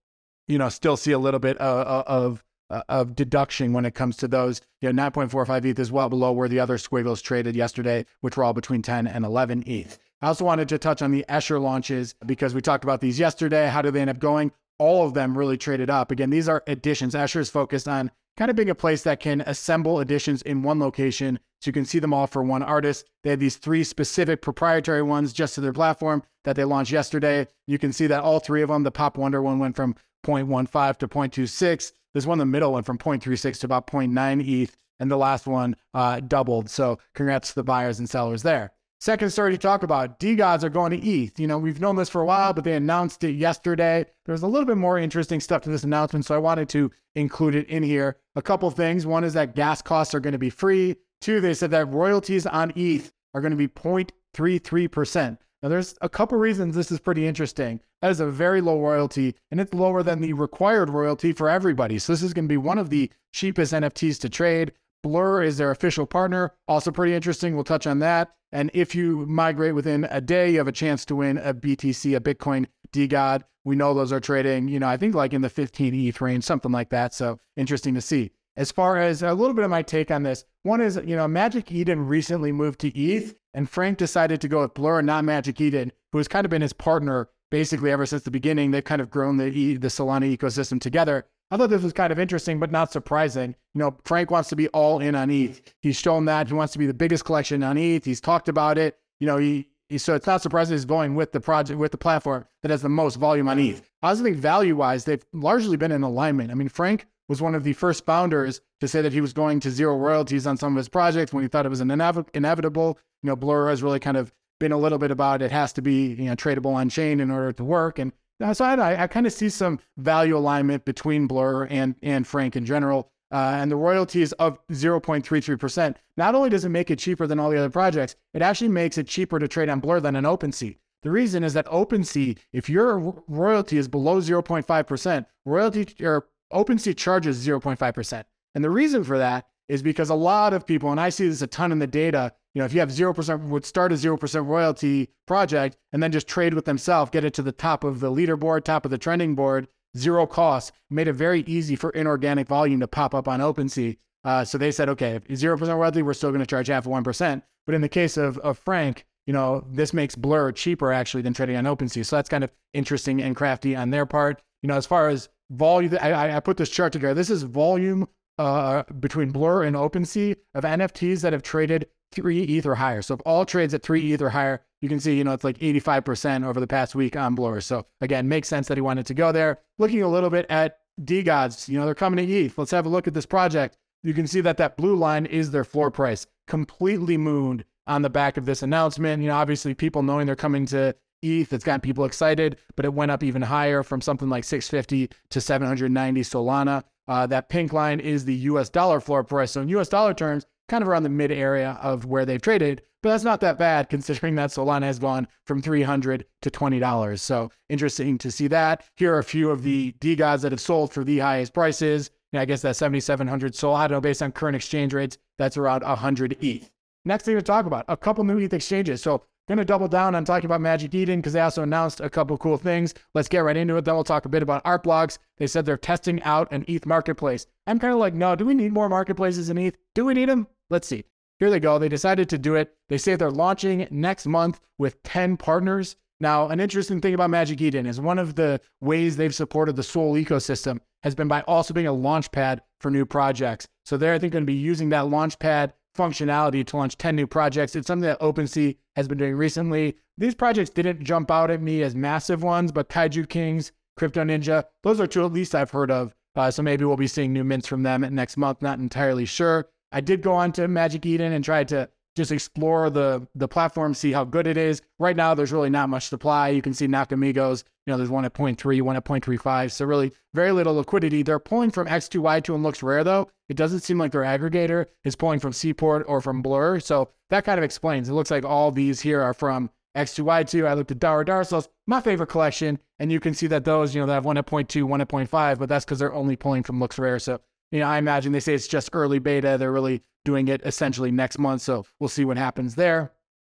you 0.49 0.57
know, 0.57 0.71
still 0.71 0.97
see 0.97 1.13
a 1.13 1.19
little 1.19 1.39
bit 1.39 1.59
of, 1.59 2.07
of 2.07 2.45
uh, 2.71 2.83
of 2.89 3.15
deduction 3.15 3.73
when 3.73 3.85
it 3.85 3.95
comes 3.95 4.17
to 4.17 4.29
those. 4.29 4.63
You 4.81 4.93
know, 4.93 5.11
9.45 5.11 5.65
ETH 5.65 5.79
is 5.79 5.93
well 5.93 6.09
below 6.09 6.33
where 6.33 6.49
the 6.49 6.61
other 6.61 6.79
squiggles 6.79 7.21
traded 7.21 7.57
yesterday, 7.57 8.07
which 8.21 8.37
were 8.37 8.45
all 8.45 8.55
between 8.55 8.81
10 8.81 9.07
and 9.07 9.25
11 9.25 9.65
ETH. 9.67 9.99
I 10.23 10.29
also 10.29 10.45
wanted 10.45 10.69
to 10.69 10.79
touch 10.79 11.01
on 11.01 11.13
the 11.13 11.25
Escher 11.29 11.61
launches 11.61 12.15
because 12.27 12.55
we 12.55 12.61
talked 12.61 12.85
about 12.85 13.01
these 13.01 13.19
yesterday. 13.19 13.69
How 13.69 13.81
do 13.81 13.91
they 13.91 14.03
end 14.03 14.11
up 14.11 14.19
going? 14.19 14.53
All 14.79 15.07
of 15.07 15.15
them 15.15 15.37
really 15.37 15.57
traded 15.57 15.89
up. 15.89 16.11
Again, 16.11 16.31
these 16.31 16.49
are 16.49 16.63
editions. 16.67 17.15
Escher 17.15 17.41
is 17.41 17.49
focused 17.49 17.89
on 17.89 18.11
kind 18.37 18.51
of 18.51 18.57
being 18.57 18.71
a 18.71 18.75
place 18.75 19.03
that 19.03 19.21
can 19.21 19.41
assemble 19.43 20.01
editions 20.01 20.43
in 20.43 20.63
one 20.63 20.79
location 20.79 21.39
so 21.61 21.69
you 21.69 21.73
can 21.73 21.85
see 21.85 21.99
them 21.99 22.15
all 22.15 22.27
for 22.27 22.43
one 22.43 22.63
artist. 22.63 23.07
They 23.23 23.31
have 23.31 23.41
these 23.41 23.57
three 23.57 23.85
specific 23.85 24.41
proprietary 24.41 25.03
ones 25.03 25.33
just 25.33 25.55
to 25.55 25.61
their 25.61 25.73
platform 25.73 26.23
that 26.45 26.57
they 26.57 26.65
launched 26.65 26.93
yesterday. 26.93 27.47
You 27.67 27.79
can 27.79 27.93
see 27.93 28.07
that 28.07 28.23
all 28.23 28.41
three 28.41 28.63
of 28.63 28.69
them, 28.69 28.83
the 28.83 28.91
Pop 28.91 29.19
Wonder 29.19 29.43
one 29.43 29.59
went 29.59 29.77
from 29.77 29.95
0.15 30.25 30.99
to 30.99 31.09
0.26. 31.09 31.93
This 32.13 32.27
one, 32.27 32.39
the 32.39 32.47
middle 32.47 32.73
went 32.73 32.87
from 32.87 32.99
0.36 32.99 33.61
to 33.61 33.67
about 33.67 33.87
0.9 33.87 34.47
ETH, 34.47 34.77
and 34.99 35.11
the 35.11 35.17
last 35.17 35.47
one 35.47 35.77
uh, 35.95 36.21
doubled. 36.21 36.69
So 36.69 36.99
congrats 37.15 37.51
to 37.51 37.55
the 37.57 37.65
buyers 37.65 37.99
and 37.99 38.09
sellers 38.09 38.43
there. 38.43 38.73
Second 39.01 39.31
story 39.31 39.53
to 39.53 39.57
talk 39.57 39.83
about, 39.83 40.21
DeGods 40.21 40.63
are 40.63 40.69
going 40.69 40.91
to 40.91 41.09
ETH. 41.09 41.41
You 41.41 41.47
know, 41.47 41.57
we've 41.57 41.81
known 41.81 41.97
this 41.97 42.11
for 42.11 42.21
a 42.21 42.27
while, 42.27 42.53
but 42.53 42.65
they 42.65 42.75
announced 42.75 43.25
it 43.25 43.33
yesterday. 43.33 44.05
There's 44.27 44.43
a 44.43 44.47
little 44.47 44.67
bit 44.67 44.77
more 44.77 44.99
interesting 44.99 45.41
stuff 45.41 45.63
to 45.63 45.71
this 45.71 45.85
announcement, 45.85 46.27
so 46.27 46.35
I 46.35 46.39
wanted 46.39 46.69
to 46.71 46.91
include 47.15 47.55
it 47.55 47.67
in 47.69 47.83
here. 47.83 48.19
A 48.37 48.43
couple 48.43 48.71
things. 48.71 49.07
One 49.07 49.25
is 49.25 49.33
that 49.33 49.55
gas 49.55 49.81
costs 49.81 50.15
are 50.15 50.21
going 50.21 50.35
to 50.35 50.39
be 50.39 50.51
free. 50.51 50.97
Two, 51.23 51.41
they 51.41 51.55
said 51.55 51.71
that 51.71 51.91
royalties 51.91 52.45
on 52.45 52.75
ETH 52.77 53.11
are 53.33 53.41
going 53.41 53.53
to 53.53 53.57
be 53.57 53.69
0.33%. 53.69 55.39
Now, 55.63 55.69
there's 55.71 55.95
a 56.03 56.09
couple 56.11 56.37
reasons 56.37 56.75
this 56.75 56.93
is 56.93 57.01
pretty 57.01 57.27
interesting. 57.27 57.81
That 58.03 58.11
is 58.11 58.21
a 58.21 58.27
very 58.27 58.61
low 58.61 58.79
royalty, 58.79 59.35
and 59.51 59.63
it's 59.63 59.73
lower 59.73 60.03
than 60.03 60.21
the 60.21 60.35
required 60.35 60.91
royalty 60.91 61.33
for 61.33 61.49
everybody. 61.49 61.99
So, 61.99 62.13
this 62.13 62.23
is 62.23 62.35
going 62.35 62.47
to 62.47 62.53
be 62.53 62.59
one 62.59 62.77
of 62.77 62.91
the 62.91 63.11
cheapest 63.33 63.73
NFTs 63.73 64.21
to 64.21 64.29
trade. 64.29 64.73
Blur 65.03 65.43
is 65.43 65.59
their 65.59 65.71
official 65.71 66.07
partner. 66.07 66.53
Also, 66.69 66.91
pretty 66.91 67.15
interesting. 67.15 67.55
We'll 67.55 67.65
touch 67.65 67.87
on 67.87 67.99
that. 68.01 68.33
And 68.53 68.71
if 68.75 68.95
you 68.95 69.27
migrate 69.27 69.75
within 69.75 70.07
a 70.11 70.21
day, 70.21 70.51
you 70.51 70.59
have 70.59 70.69
a 70.69 70.73
chance 70.73 71.05
to 71.07 71.17
win 71.17 71.39
a 71.39 71.55
BTC, 71.55 72.17
a 72.17 72.21
Bitcoin 72.21 72.67
DeGod. 72.93 73.43
We 73.65 73.77
know 73.77 73.95
those 73.95 74.13
are 74.13 74.21
trading, 74.21 74.69
you 74.69 74.81
know, 74.81 74.89
I 74.89 74.97
think 74.97 75.15
like 75.15 75.33
in 75.33 75.43
the 75.43 75.51
15 75.51 75.95
ETH 75.95 76.21
range, 76.21 76.45
something 76.45 76.73
like 76.73 76.91
that. 76.91 77.15
So 77.15 77.39
interesting 77.57 77.95
to 77.95 78.01
see. 78.01 78.33
As 78.57 78.73
far 78.73 78.97
as 78.97 79.23
a 79.23 79.35
little 79.35 79.55
bit 79.55 79.65
of 79.65 79.71
my 79.71 79.83
take 79.83 80.11
on 80.11 80.23
this, 80.23 80.45
one 80.63 80.81
is, 80.81 80.97
you 81.05 81.15
know, 81.15 81.29
Magic 81.29 81.71
Eden 81.71 82.07
recently 82.07 82.53
moved 82.53 82.81
to 82.81 82.99
ETH, 82.99 83.35
and 83.55 83.71
Frank 83.71 83.99
decided 83.99 84.41
to 84.41 84.49
go 84.49 84.63
with 84.63 84.75
Blur, 84.75 84.99
and 84.99 85.07
not 85.07 85.25
Magic 85.25 85.61
Eden, 85.61 85.93
who 86.13 86.19
has 86.19 86.29
kind 86.29 86.45
of 86.45 86.51
been 86.51 86.63
his 86.63 86.73
partner 86.73 87.29
basically 87.51 87.91
ever 87.91 88.07
since 88.07 88.23
the 88.23 88.31
beginning. 88.31 88.71
They've 88.71 88.83
kind 88.83 89.01
of 89.01 89.11
grown 89.11 89.37
the 89.37 89.77
the 89.77 89.89
Solana 89.89 90.37
ecosystem 90.37 90.81
together. 90.81 91.27
I 91.51 91.57
thought 91.57 91.71
this 91.71 91.83
was 91.83 91.93
kind 91.93 92.13
of 92.13 92.19
interesting, 92.19 92.61
but 92.61 92.71
not 92.71 92.93
surprising. 92.93 93.57
You 93.75 93.81
know, 93.81 93.97
Frank 94.05 94.31
wants 94.31 94.49
to 94.51 94.57
be 94.57 94.69
all 94.69 95.01
in 95.01 95.15
on 95.15 95.31
ETH. 95.31 95.61
He's 95.81 95.97
shown 95.99 96.25
that 96.27 96.49
he 96.49 96.55
wants 96.55 96.73
to 96.75 96.79
be 96.79 96.87
the 96.87 96.95
biggest 96.95 97.25
collection 97.25 97.63
on 97.63 97.77
ETH. 97.77 98.05
He's 98.05 98.21
talked 98.21 98.49
about 98.49 98.79
it. 98.79 98.99
you 99.19 99.27
know, 99.27 99.37
he, 99.37 99.67
he 99.89 99.99
so 99.99 100.15
it's 100.15 100.27
not 100.27 100.43
surprising 100.43 100.75
he's 100.75 100.85
going 100.85 101.17
with 101.17 101.33
the 101.33 101.41
project 101.41 101.79
with 101.79 101.91
the 101.91 101.99
platform 101.99 102.47
that 102.63 102.71
has 102.71 102.83
the 102.83 102.89
most 102.89 103.17
volume 103.17 103.49
on 103.49 103.59
ETH. 103.59 103.83
I 104.03 104.11
also 104.11 104.23
think 104.23 104.37
value 104.37 104.77
wise, 104.77 105.05
they've 105.05 105.25
largely 105.33 105.77
been 105.77 105.93
in 105.93 106.03
alignment. 106.05 106.53
I 106.53 106.55
mean, 106.55 106.69
Frank 106.69 107.07
was 107.29 107.43
one 107.43 107.55
of 107.55 107.65
the 107.65 107.73
first 107.73 108.07
founders 108.07 108.61
to 108.81 108.89
say 108.89 109.03
that 109.03 109.13
he 109.13 109.21
was 109.21 109.33
going 109.33 109.61
to 109.61 109.71
zero 109.71 109.97
royalties 109.97 110.47
on 110.47 110.57
some 110.57 110.73
of 110.73 110.77
his 110.77 110.89
projects 110.89 111.33
when 111.33 111.43
he 111.43 111.49
thought 111.49 111.67
it 111.67 111.71
was 111.71 111.81
an 111.81 111.89
inev- 111.89 112.29
inevitable. 112.35 112.99
You 113.23 113.29
know, 113.29 113.37
Blur 113.37 113.69
has 113.69 113.83
really 113.83 114.01
kind 114.01 114.17
of 114.17 114.33
been 114.59 114.73
a 114.73 114.79
little 114.79 114.99
bit 114.99 115.11
about 115.11 115.43
it 115.43 115.51
has 115.51 115.73
to 115.73 115.83
be 115.83 116.09
you 116.15 116.25
know 116.27 116.37
tradable 116.37 116.75
on 116.75 116.89
chain 116.89 117.19
in 117.19 117.31
order 117.31 117.53
to 117.53 117.65
work, 117.65 117.99
and 117.99 118.13
so 118.53 118.65
I, 118.65 119.03
I 119.03 119.07
kind 119.07 119.27
of 119.27 119.33
see 119.33 119.49
some 119.49 119.79
value 119.97 120.37
alignment 120.37 120.85
between 120.85 121.27
Blur 121.27 121.65
and 121.67 121.95
and 122.03 122.27
Frank 122.27 122.57
in 122.57 122.65
general. 122.65 123.11
Uh, 123.33 123.53
and 123.55 123.71
the 123.71 123.77
royalties 123.77 124.33
of 124.33 124.59
0.33%. 124.73 125.95
Not 126.17 126.35
only 126.35 126.51
does 126.51 126.65
it 126.65 126.71
make 126.71 126.91
it 126.91 126.99
cheaper 126.99 127.29
than 127.29 127.39
all 127.39 127.49
the 127.49 127.59
other 127.59 127.71
projects, 127.71 128.17
it 128.35 128.43
actually 128.43 128.71
makes 128.71 128.99
it 128.99 129.07
cheaper 129.07 129.39
to 129.39 129.47
trade 129.47 129.69
on 129.69 129.79
Blur 129.79 130.01
than 130.01 130.17
an 130.17 130.25
OpenSea. 130.25 130.77
The 131.05 131.13
reason 131.13 131.45
is 131.45 131.55
that 131.55 131.67
OpenSea, 131.67 132.37
if 132.53 132.69
your 132.69 133.23
royalty 133.29 133.79
is 133.79 133.87
below 133.87 134.21
0.5%, 134.21 135.27
royalty 135.45 136.05
or 136.05 136.27
OpenSea 136.53 136.97
charges 136.97 137.47
0.5%. 137.47 138.25
And 138.55 138.65
the 138.65 138.71
reason 138.71 139.05
for 139.05 139.19
that 139.19 139.47
is 139.69 139.83
because 139.83 140.11
a 140.11 140.15
lot 140.15 140.53
of 140.53 140.67
people, 140.67 140.91
and 140.91 141.01
I 141.01 141.11
see 141.11 141.29
this 141.29 141.43
a 141.43 141.47
ton 141.47 141.71
in 141.71 141.79
the 141.79 141.87
data, 141.87 142.33
you 142.55 142.61
know, 142.61 142.67
if 142.67 142.73
you 142.73 142.81
have 142.81 142.91
0%, 142.91 143.49
would 143.49 143.65
start 143.65 143.93
a 143.93 143.95
0% 143.95 144.47
royalty 144.47 145.09
project 145.27 145.77
and 145.93 146.03
then 146.03 146.13
just 146.13 146.27
trade 146.27 146.55
with 146.55 146.65
themselves, 146.65 147.11
get 147.11 147.25
it 147.25 147.35
to 147.35 147.43
the 147.43 147.53
top 147.53 147.85
of 147.85 148.01
the 148.01 148.11
leaderboard, 148.11 148.65
top 148.65 148.85
of 148.85 148.91
the 148.91 148.99
trending 148.99 149.35
board, 149.35 149.69
zero 149.97 150.27
cost, 150.27 150.73
made 150.91 151.09
it 151.09 151.13
very 151.13 151.43
easy 151.43 151.77
for 151.77 151.91
inorganic 151.91 152.49
volume 152.49 152.81
to 152.81 152.89
pop 152.89 153.15
up 153.15 153.29
on 153.29 153.41
OpenSea. 153.41 153.97
Uh, 154.25 154.45
so 154.45 154.59
they 154.59 154.71
said, 154.71 154.89
okay, 154.89 155.21
0% 155.31 155.77
royalty, 155.77 156.03
we're 156.03 156.13
still 156.13 156.31
going 156.31 156.41
to 156.41 156.47
charge 156.47 156.69
half 156.69 156.87
of 156.87 156.93
1%. 156.93 157.43
But 157.67 157.75
in 157.75 157.81
the 157.81 157.89
case 157.89 158.17
of, 158.17 158.37
of 158.39 158.59
Frank, 158.59 159.07
you 159.27 159.33
know, 159.33 159.65
this 159.71 159.95
makes 159.95 160.17
Blur 160.17 160.51
cheaper 160.53 160.93
actually 160.93 161.23
than 161.23 161.33
trading 161.33 161.57
on 161.57 161.65
OpenSea. 161.65 162.05
So 162.05 162.17
that's 162.17 162.29
kind 162.29 162.43
of 162.43 162.53
interesting 162.75 163.23
and 163.23 163.37
crafty 163.37 163.77
on 163.77 163.91
their 163.91 164.07
part. 164.07 164.43
You 164.63 164.69
know, 164.69 164.77
as 164.77 164.87
far 164.87 165.09
as 165.09 165.29
volume, 165.51 165.97
I, 166.01 166.37
I 166.37 166.41
put 166.41 166.57
this 166.57 166.69
chart 166.69 166.93
together. 166.93 167.15
This 167.15 167.31
is 167.31 167.45
volume 167.45 168.09
uh, 168.39 168.83
between 168.99 169.31
Blur 169.31 169.63
and 169.63 169.77
OpenSea 169.77 170.37
of 170.55 170.65
NFTs 170.65 171.21
that 171.21 171.33
have 171.33 171.43
traded 171.43 171.87
three 172.13 172.43
ETH 172.43 172.67
or 172.67 172.75
higher. 172.75 173.03
So 173.03 173.15
if 173.15 173.21
all 173.25 173.45
trades 173.45 173.75
at 173.75 173.83
three 173.83 174.13
ETH 174.13 174.23
or 174.23 174.31
higher, 174.31 174.63
you 174.81 174.89
can 174.89 175.01
see, 175.01 175.17
you 175.17 175.25
know, 175.25 175.33
it's 175.33 175.45
like 175.45 175.59
85% 175.59 176.47
over 176.47 176.59
the 176.59 176.67
past 176.67 176.95
week 176.95 177.17
on 177.17 177.35
Blur. 177.35 177.61
So 177.61 177.87
again, 178.01 178.29
makes 178.29 178.49
sense 178.49 178.69
that 178.69 178.77
he 178.77 178.83
wanted 178.83 179.07
to 179.07 179.15
go 179.15 179.33
there. 179.33 179.59
Looking 179.79 180.03
a 180.03 180.09
little 180.09 180.31
bit 180.31 180.47
at 180.49 180.79
DeGods, 181.03 181.69
you 181.69 181.79
know, 181.79 181.85
they're 181.85 181.95
coming 181.95 182.25
to 182.25 182.33
ETH. 182.33 182.57
Let's 182.57 182.71
have 182.71 182.87
a 182.87 182.91
look 182.91 183.07
at 183.07 183.15
this 183.15 183.27
project. 183.27 183.77
You 184.03 184.15
can 184.15 184.27
see 184.27 184.41
that 184.41 184.57
that 184.57 184.77
blue 184.77 184.97
line 184.97 185.27
is 185.27 185.51
their 185.51 185.65
floor 185.65 185.91
price, 185.91 186.27
completely 186.47 187.17
mooned 187.17 187.65
on 187.87 188.03
the 188.03 188.11
back 188.11 188.37
of 188.37 188.47
this 188.47 188.63
announcement. 188.63 189.23
You 189.23 189.29
know, 189.29 189.37
obviously 189.37 189.75
people 189.75 190.03
knowing 190.03 190.27
they're 190.27 190.37
coming 190.37 190.67
to 190.67 190.95
ETH, 191.23 191.53
it's 191.53 191.65
got 191.65 191.83
people 191.83 192.07
excited, 192.07 192.57
but 192.77 192.87
it 192.87 192.95
went 192.95 193.11
up 193.11 193.23
even 193.23 193.43
higher 193.43 193.83
from 193.83 194.01
something 194.01 194.31
like 194.31 194.45
650 194.45 195.11
to 195.31 195.41
790 195.41 196.23
Solana. 196.23 196.85
Uh, 197.09 197.27
that 197.27 197.49
pink 197.49 197.73
line 197.73 198.01
is 198.01 198.25
the 198.25 198.35
US 198.35 198.71
dollar 198.71 199.01
floor 199.01 199.25
price. 199.25 199.51
So 199.51 199.61
in 199.61 199.69
US 199.71 199.89
dollar 199.89 200.15
terms, 200.15 200.47
kind 200.71 200.83
of 200.83 200.89
around 200.89 201.03
the 201.03 201.11
mid 201.11 201.31
area 201.31 201.79
of 201.83 202.07
where 202.07 202.25
they've 202.25 202.41
traded, 202.41 202.81
but 203.03 203.11
that's 203.11 203.25
not 203.25 203.41
that 203.41 203.59
bad 203.59 203.91
considering 203.91 204.37
that 204.37 204.51
Solana 204.51 204.85
has 204.85 204.99
gone 204.99 205.29
from 205.45 205.61
300 205.61 206.25
to 206.41 206.51
$20. 206.51 207.21
So 207.21 207.51
interesting 207.69 208.17
to 208.19 208.31
see 208.31 208.47
that. 208.49 208.85
Here 208.97 209.15
are 209.15 209.19
a 209.19 209.25
few 209.25 209.51
of 209.51 209.63
the 209.63 209.93
DeGods 210.01 210.41
that 210.43 210.53
have 210.53 210.61
sold 210.61 210.93
for 210.93 211.05
the 211.05 211.19
highest 211.19 211.53
prices. 211.53 212.11
I 212.33 212.45
guess 212.45 212.63
that 212.63 212.77
7,700 212.77 213.53
Solana 213.53 214.01
based 214.01 214.23
on 214.23 214.33
current 214.33 214.57
exchange 214.57 214.95
rates, 214.95 215.19
that's 215.37 215.57
around 215.57 215.83
100 215.83 216.37
ETH. 216.41 216.71
Next 217.05 217.25
thing 217.25 217.35
to 217.35 217.43
talk 217.43 217.67
about, 217.67 217.85
a 217.89 217.97
couple 217.97 218.25
new 218.25 218.39
ETH 218.39 218.55
exchanges. 218.55 219.03
So 219.03 219.25
Going 219.51 219.59
to 219.59 219.65
double 219.65 219.89
down 219.89 220.15
on 220.15 220.25
talking 220.25 220.47
about 220.47 220.61
Magic 220.61 220.95
Eden 220.95 221.19
because 221.19 221.33
they 221.33 221.41
also 221.41 221.65
announced 221.65 221.99
a 221.99 222.09
couple 222.09 222.39
cool 222.39 222.57
things. 222.57 222.95
Let's 223.15 223.27
get 223.27 223.41
right 223.41 223.57
into 223.57 223.77
it. 223.77 223.85
Then 223.85 223.97
we'll 223.97 224.05
talk 224.05 224.25
a 224.25 224.29
bit 224.29 224.45
about 224.45 224.63
Artblocks. 224.63 225.19
They 225.39 225.49
said 225.49 225.67
they're 225.67 225.77
testing 225.77 226.23
out 226.23 226.47
an 226.53 226.65
ETH 226.69 226.87
marketplace. 226.87 227.47
I'm 227.67 227.81
kind 227.81 227.93
of 227.93 227.99
like, 227.99 228.15
no, 228.15 228.37
do 228.37 228.47
we 228.47 228.55
need 228.55 228.73
more 228.73 228.89
marketplaces 228.89 229.51
in 229.51 229.59
ETH? 229.59 229.77
Do 229.97 230.05
we 230.05 230.15
need 230.15 230.29
them? 230.29 230.47
Let's 230.71 230.89
see. 230.89 231.05
Here 231.39 231.51
they 231.51 231.61
go. 231.61 231.79
They 231.79 231.89
decided 231.89 232.29
to 232.31 232.39
do 232.39 232.55
it. 232.55 232.75
They 232.89 232.99
say 232.99 233.17
they're 233.17 233.31
launching 233.31 233.89
next 233.91 234.27
month 234.27 234.61
with 234.79 235.03
10 235.03 235.37
partners. 235.37 235.97
Now, 236.21 236.49
an 236.49 236.61
interesting 236.61 237.01
thing 237.01 237.15
about 237.15 237.31
Magic 237.31 237.61
Eden 237.61 237.87
is 237.87 238.01
one 238.01 238.19
of 238.19 238.35
the 238.35 238.61
ways 238.81 239.17
they've 239.17 239.35
supported 239.35 239.75
the 239.75 239.83
Sol 239.83 240.15
ecosystem 240.15 240.81
has 241.03 241.15
been 241.15 241.29
by 241.29 241.41
also 241.43 241.73
being 241.73 241.87
a 241.87 241.93
launch 241.93 242.31
pad 242.31 242.61
for 242.79 242.91
new 242.91 243.07
projects. 243.07 243.67
So 243.87 243.97
they're, 243.97 244.13
I 244.13 244.19
think, 244.19 244.35
going 244.35 244.45
to 244.45 244.47
be 244.47 244.53
using 244.53 244.91
that 244.91 245.09
launch 245.09 245.39
pad 245.39 245.73
functionality 245.97 246.65
to 246.67 246.77
launch 246.77 246.99
10 246.99 247.17
new 247.17 247.27
projects. 247.27 247.75
It's 247.75 247.87
something 247.87 248.07
that 248.07 248.21
OpenSea 248.21 248.77
has 248.97 249.09
been 249.09 249.19
doing 249.19 249.35
recently. 249.35 249.97
These 250.19 250.35
projects 250.35 250.71
didn't 250.71 251.03
jump 251.03 251.31
out 251.31 251.51
at 251.51 251.63
me 251.63 251.83
as 251.83 251.95
massive 251.95 252.43
ones, 252.43 252.71
but 252.71 252.91
Kaiju 252.91 253.29
Kings, 253.29 253.73
Crypto 253.97 254.23
Ninja, 254.23 254.65
those 254.83 255.01
are 255.01 255.07
two 255.07 255.25
at 255.25 255.33
least 255.33 255.55
I've 255.55 255.71
heard 255.71 255.91
of. 255.91 256.15
Uh, 256.37 256.51
so 256.51 256.63
maybe 256.63 256.85
we'll 256.85 256.97
be 256.97 257.07
seeing 257.07 257.33
new 257.33 257.45
mints 257.45 257.67
from 257.67 257.83
them 257.83 258.07
next 258.15 258.37
month. 258.37 258.63
Not 258.63 258.79
entirely 258.79 259.25
sure. 259.25 259.69
I 259.93 260.01
did 260.01 260.23
go 260.23 260.33
on 260.33 260.53
to 260.53 260.69
Magic 260.69 261.05
Eden 261.07 261.33
and 261.33 261.45
try 261.45 261.65
to 261.65 261.89
just 262.17 262.33
explore 262.33 262.91
the 262.91 263.27
the 263.35 263.49
platform, 263.49 263.95
see 263.95 264.13
how 264.13 264.25
good 264.25 264.47
it 264.47 264.57
is. 264.57 264.83
Right 264.99 265.17
now, 265.17 265.35
there's 265.35 265.53
really 265.53 265.71
not 265.71 265.89
much 265.89 266.09
supply. 266.09 266.49
You 266.49 266.63
can 266.63 266.75
see 266.75 266.87
Nakamigos, 266.87 267.65
you 267.87 267.93
know, 267.93 267.97
there's 267.97 268.11
one 268.11 268.25
at 268.25 268.35
0.3, 268.35 268.83
one 268.83 268.97
at 268.97 269.05
0.35. 269.05 269.71
So 269.71 269.85
really 269.85 270.13
very 270.35 270.53
little 270.53 270.75
liquidity. 270.75 271.23
They're 271.23 271.39
pulling 271.39 271.71
from 271.71 271.87
X2Y2 271.87 272.55
and 272.55 272.65
LooksRare 272.65 273.05
though. 273.05 273.29
It 273.49 273.57
doesn't 273.57 273.81
seem 273.81 273.99
like 273.99 274.13
their 274.13 274.23
aggregator 274.23 274.87
is 275.05 275.17
pulling 275.17 275.41
from 275.41 275.53
Seaport 275.53 276.05
or 276.07 276.21
from 276.21 276.43
Blur. 276.43 276.81
So 276.81 277.11
that 277.31 277.45
kind 277.45 277.59
of 277.59 277.65
explains. 277.65 278.09
It 278.09 278.13
looks 278.13 278.31
like 278.31 278.45
all 278.45 278.71
these 278.71 279.01
here 279.01 279.21
are 279.21 279.35
from 279.35 279.71
X2Y2. 279.97 280.67
I 280.67 280.75
looked 280.75 280.93
at 280.93 281.01
Dara 281.01 281.25
Darsos, 281.25 281.69
my 281.87 282.01
favorite 282.01 282.29
collection, 282.29 282.79
and 282.99 283.11
you 283.11 283.19
can 283.19 283.35
see 283.35 283.49
that 283.49 283.65
those, 283.65 283.95
you 283.95 284.01
know, 284.01 284.07
they 284.07 284.13
have 284.13 284.25
one 284.25 284.37
at 284.37 284.47
0.2, 284.47 284.85
one 284.85 285.01
at 285.01 285.09
0.5, 285.09 285.59
but 285.59 285.69
that's 285.69 285.85
because 285.85 285.99
they're 285.99 286.15
only 286.15 286.37
pulling 286.37 286.63
from 286.63 286.79
LooksRare. 286.79 287.21
So 287.21 287.41
you 287.71 287.81
know, 287.81 287.87
I 287.87 287.99
imagine 287.99 288.33
they 288.33 288.41
say 288.41 288.55
it's 288.55 288.69
just 288.69 288.91
early 288.93 289.19
beta. 289.19 289.57
They're 289.59 289.73
really 289.73 290.03
doing 290.25 290.49
it 290.49 290.61
essentially 290.65 291.11
next 291.11 291.39
month. 291.39 291.63
So 291.63 291.85
we'll 291.99 292.09
see 292.09 292.25
what 292.25 292.37
happens 292.37 292.75
there. 292.75 293.13